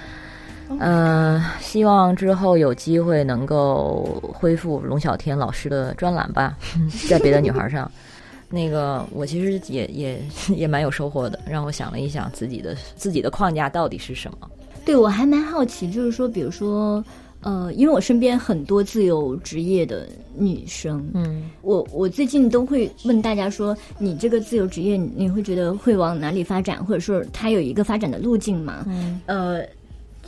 [0.81, 6.57] 嗯、希望之后有机会能够恢复龙小天老师的专栏吧，
[7.09, 7.91] 在别的女孩上。
[8.49, 14.49] 那个我其实也也也蛮有收获的，让我想了一想自己的自己的框架到底是什么。
[14.85, 17.05] 对我还蛮好奇，就是说，比如说，
[17.47, 28.85] 呃，因为我身边很多自由职业的女生，嗯我我最近都会问大家说，你这个自由职业，你你会觉得会往哪里发展，或者说它有一个发展的路径吗？
[28.89, 29.63] 嗯呃，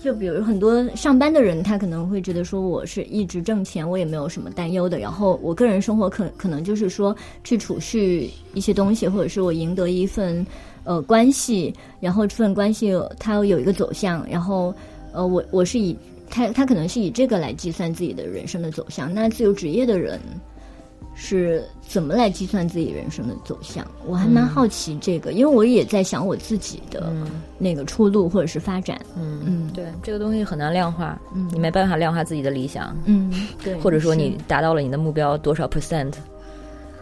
[0.00, 5.00] 就比如很多上班的人，他可能会觉得说我是一直挣钱，我也没有什么担忧的。
[5.00, 7.12] 然后我个人生活可可能就是说
[7.42, 10.46] 去储蓄一些东西，或者是我赢得一份
[10.84, 14.72] 呃关系，然后这份关系它有一个走向，然后
[15.12, 15.96] 呃我我是以
[16.30, 19.12] 他他可能是以这个来计算自己的人生的走向。
[19.12, 20.20] 那自由职业的人。
[21.20, 23.84] 是怎么来计算自己人生的走向？
[24.06, 27.26] 我还蛮好奇这个，因为我也在想我自己的嗯
[27.58, 28.96] 那个出路或者是发展。
[29.16, 33.32] 嗯嗯对，这个东西很难量化，嗯你没办法量化自己的理想，嗯，
[33.64, 36.12] 对，或者说你达到了你的目标多少 percent。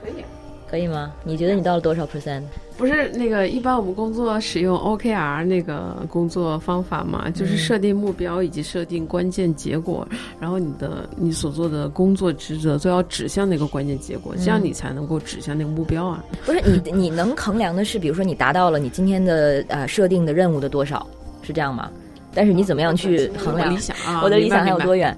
[0.03, 0.29] 可以啊。
[0.71, 1.13] 可以吗？
[1.25, 2.43] 你觉得你到了多少 percent？
[2.77, 10.07] 不是那个，一般我们工作使用 OKR 那个工作方法嘛，就是设定目标以及设定关键结果，
[10.39, 16.23] 然后你的你所做的工作职责都要指向那个关键结果，这样你才能够指向那个目标啊。
[16.45, 21.07] 不是你，你能衡量的是，比如说你达到了你今天的呃设定的任务的多少，
[21.43, 21.91] 是这样吗？
[22.35, 24.21] 但是你怎么样去衡量我理想啊？
[24.23, 25.17] 我的理想还有明白多远？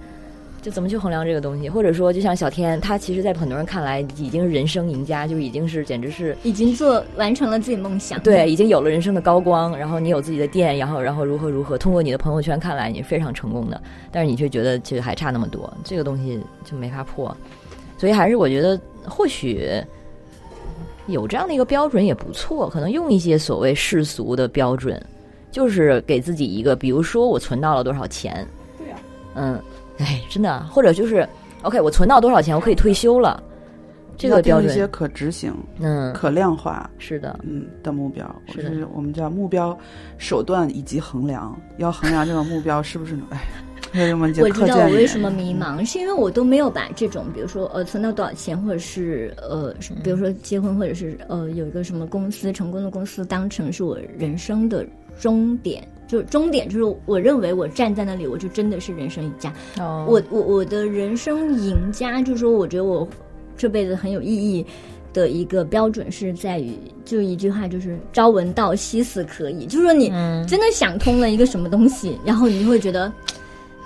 [0.69, 1.66] 就怎么去衡量这个东西？
[1.66, 8.21] 或者说，就像小天，他其实，在很多人看来已经是人生赢家，就已经是简直是已经做完成了自己梦想。
[8.21, 9.75] 对，已经有了人生的高光。
[9.79, 13.81] 然后你有自己的店，然后然后如何如何，通过你的朋友圈看来你非常成功的，
[14.12, 17.35] 但是你却觉得其实还差那么多，这个东西就没法破。
[17.97, 19.83] 所以还是我觉得或许
[21.07, 25.03] 有这样的一个标准也不错，可能用一些所谓世俗的标准，
[25.51, 28.47] 就是给自己一个，比如说我存到了多少钱，
[28.77, 28.97] 对呀
[29.35, 29.59] 嗯，
[29.99, 31.29] 哎，真的，或者就是
[31.63, 33.43] OK，我存到多少钱，我可以退休了，
[34.17, 36.89] 这个标准，一些可执行、嗯，可量化。
[36.99, 39.77] 是的，嗯的目标，是的是我们叫目标
[40.17, 43.41] 手段以及衡量，要衡量这个目标是不是哎，
[43.95, 49.75] 为什么就我知道我为什么迷茫，是因为我都没有把这种，比如说呃存到多少钱，或者是呃，
[50.05, 54.87] 比如说结婚，或者是呃有一个什么公司成功的公司当成是我人生的
[55.19, 55.87] 终点。
[56.09, 59.53] 就是终点，就是我认为我站在那里，我就真的是人生赢家。
[59.79, 63.07] 哦我我我的人生赢家，就是说，我觉得我
[63.57, 64.65] 这辈子很有意义
[65.13, 66.73] 的一个标准是在于，
[67.05, 69.67] 就一句话，就是“朝闻道，夕死可矣”。
[69.69, 73.13] 就是说，你嗯真的想通了一个什么东西，然后你就会觉得，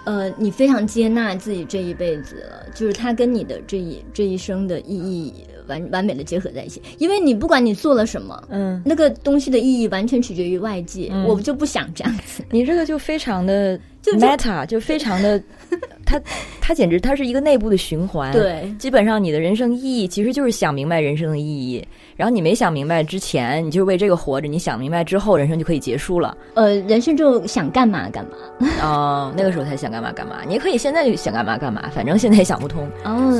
[0.04, 5.32] 呃，你非常接纳自己这一辈子了，就是它跟你的这一这一生的意义
[5.66, 6.80] 完完美的结合在一起。
[6.98, 12.44] 因为你不管你做了什么，嗯，那个东西的意义完全取决于外界，嗯我就不想这样子。
[12.50, 15.42] 你这个就非常的 meta，就非常的，
[16.04, 16.20] 它
[16.60, 21.86] 它简直它是一个内部的循环。，对，基本上你的人生意义其实就是想明白人生的意义，
[22.16, 26.36] 然后你没想明白之前，你就是为这个活着；你想明白之后，人生就可以结束了。
[26.54, 28.30] 呃，人生就想干嘛干嘛。
[28.82, 32.88] 哦，那个时候才想干嘛干嘛，你也可以现在就想干嘛干嘛，反正现在也想不通。
[33.04, 33.32] 哦，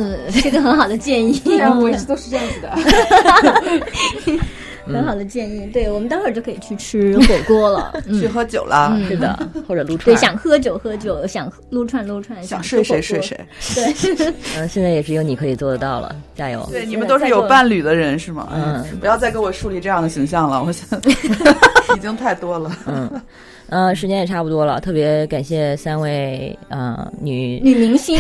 [0.43, 4.39] 这个很好的建议，对啊，我一直都是这样子的。
[4.87, 5.67] 很好的建议。
[5.73, 7.93] 对，我们待会儿就可以去吃火锅了。
[8.05, 13.39] 去 嗯，喝酒了，嗯是的，或者撸串对，想喝酒喝酒，想撸串撸串，想睡谁睡谁。
[13.75, 13.85] 对，
[14.57, 16.67] 嗯，现在也只有你可以做得到了，加油！
[16.71, 18.49] 对，你们都是有伴侣的人是吗？
[18.55, 21.01] 嗯不要再给我树立这样的形象了，我想
[21.97, 22.71] 已经太多了。
[22.87, 23.23] 嗯，
[23.69, 28.19] 呃，时间也差不多了，特别感谢三位呃女，女明星，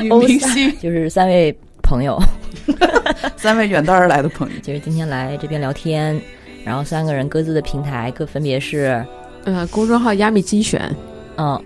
[0.00, 2.20] 女明星，就是三位朋友，
[3.36, 6.20] 三位远道而来的朋友，就是今天来这边聊天，
[6.64, 9.04] 然后三个人各自的平台各分别是
[9.44, 10.94] 呃，公众号“亚米精选
[11.36, 11.62] 嗯，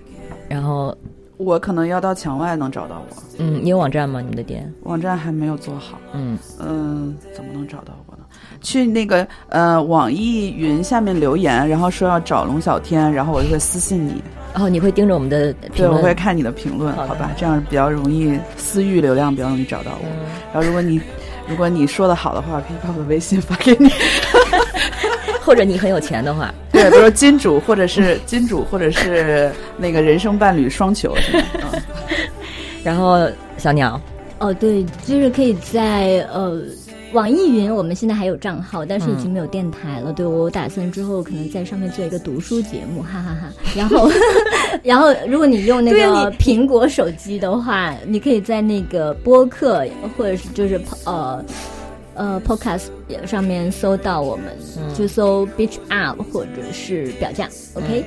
[0.49, 0.97] 然后
[1.37, 4.21] 我可能要到墙外能找到我，嗯，你有网站吗？
[4.21, 4.73] 你们的店？
[4.83, 5.99] 网站还没有做好。
[6.13, 8.25] 嗯，嗯，怎么能找到我呢？
[8.61, 14.21] 去那个呃网易云下面留言，然后说要找龙小天，然后我就会私信你。
[14.53, 17.31] 然后你会盯着我们的评对，我，会看你的评论，好好吧？
[17.37, 20.09] 这样比较容易私域流量比较容易找到我。
[20.09, 21.01] 嗯，然后如果你
[21.49, 23.91] 如果你说的好的话，可以把我的微信发给你。
[25.41, 31.45] 或者你很有钱的话，对，比如说金主，或者是 金主，或者是那个人生伴侣双球，是吗？
[31.73, 31.81] 嗯
[32.85, 33.19] 然后
[33.57, 34.01] 小鸟，
[34.39, 36.61] 哦，对，就是可以在呃。
[37.13, 40.13] 网易云我们现在还有账号，但是已经没有电台了。
[40.13, 44.11] 对我打算之后可能在上面做一个读书节目，哈哈哈 然后，
[44.85, 49.87] 然后如果你用那个苹果手机的话，你可以在那个播客
[50.17, 51.43] 或者是就是呃
[52.15, 52.89] 呃 Podcast
[53.27, 54.47] 上面搜到我们，
[54.77, 58.05] 嗯就搜 Beach Up 或者是表酱，OK？、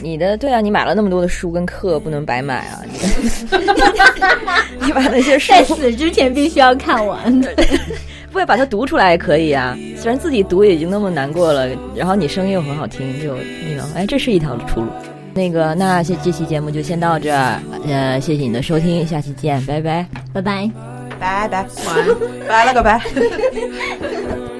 [0.00, 2.80] 你的对啊，你买了那么多的书跟课，不能白买啊！
[2.90, 2.98] 你
[4.86, 7.38] 你把那些书在死之前必须要看完。
[8.30, 9.76] 不会把它读出来也可以啊。
[9.96, 14.86] 虽然自己读已经那么难过了，然后你声音又很好听，就你能哎，这是一条出路。
[15.34, 20.06] 那个，那这这期节目就先到这儿，呃，谢谢你的收听，下期见，拜拜。
[20.32, 20.70] 拜拜。
[21.20, 23.00] 拜拜，晚安，拜了个拜。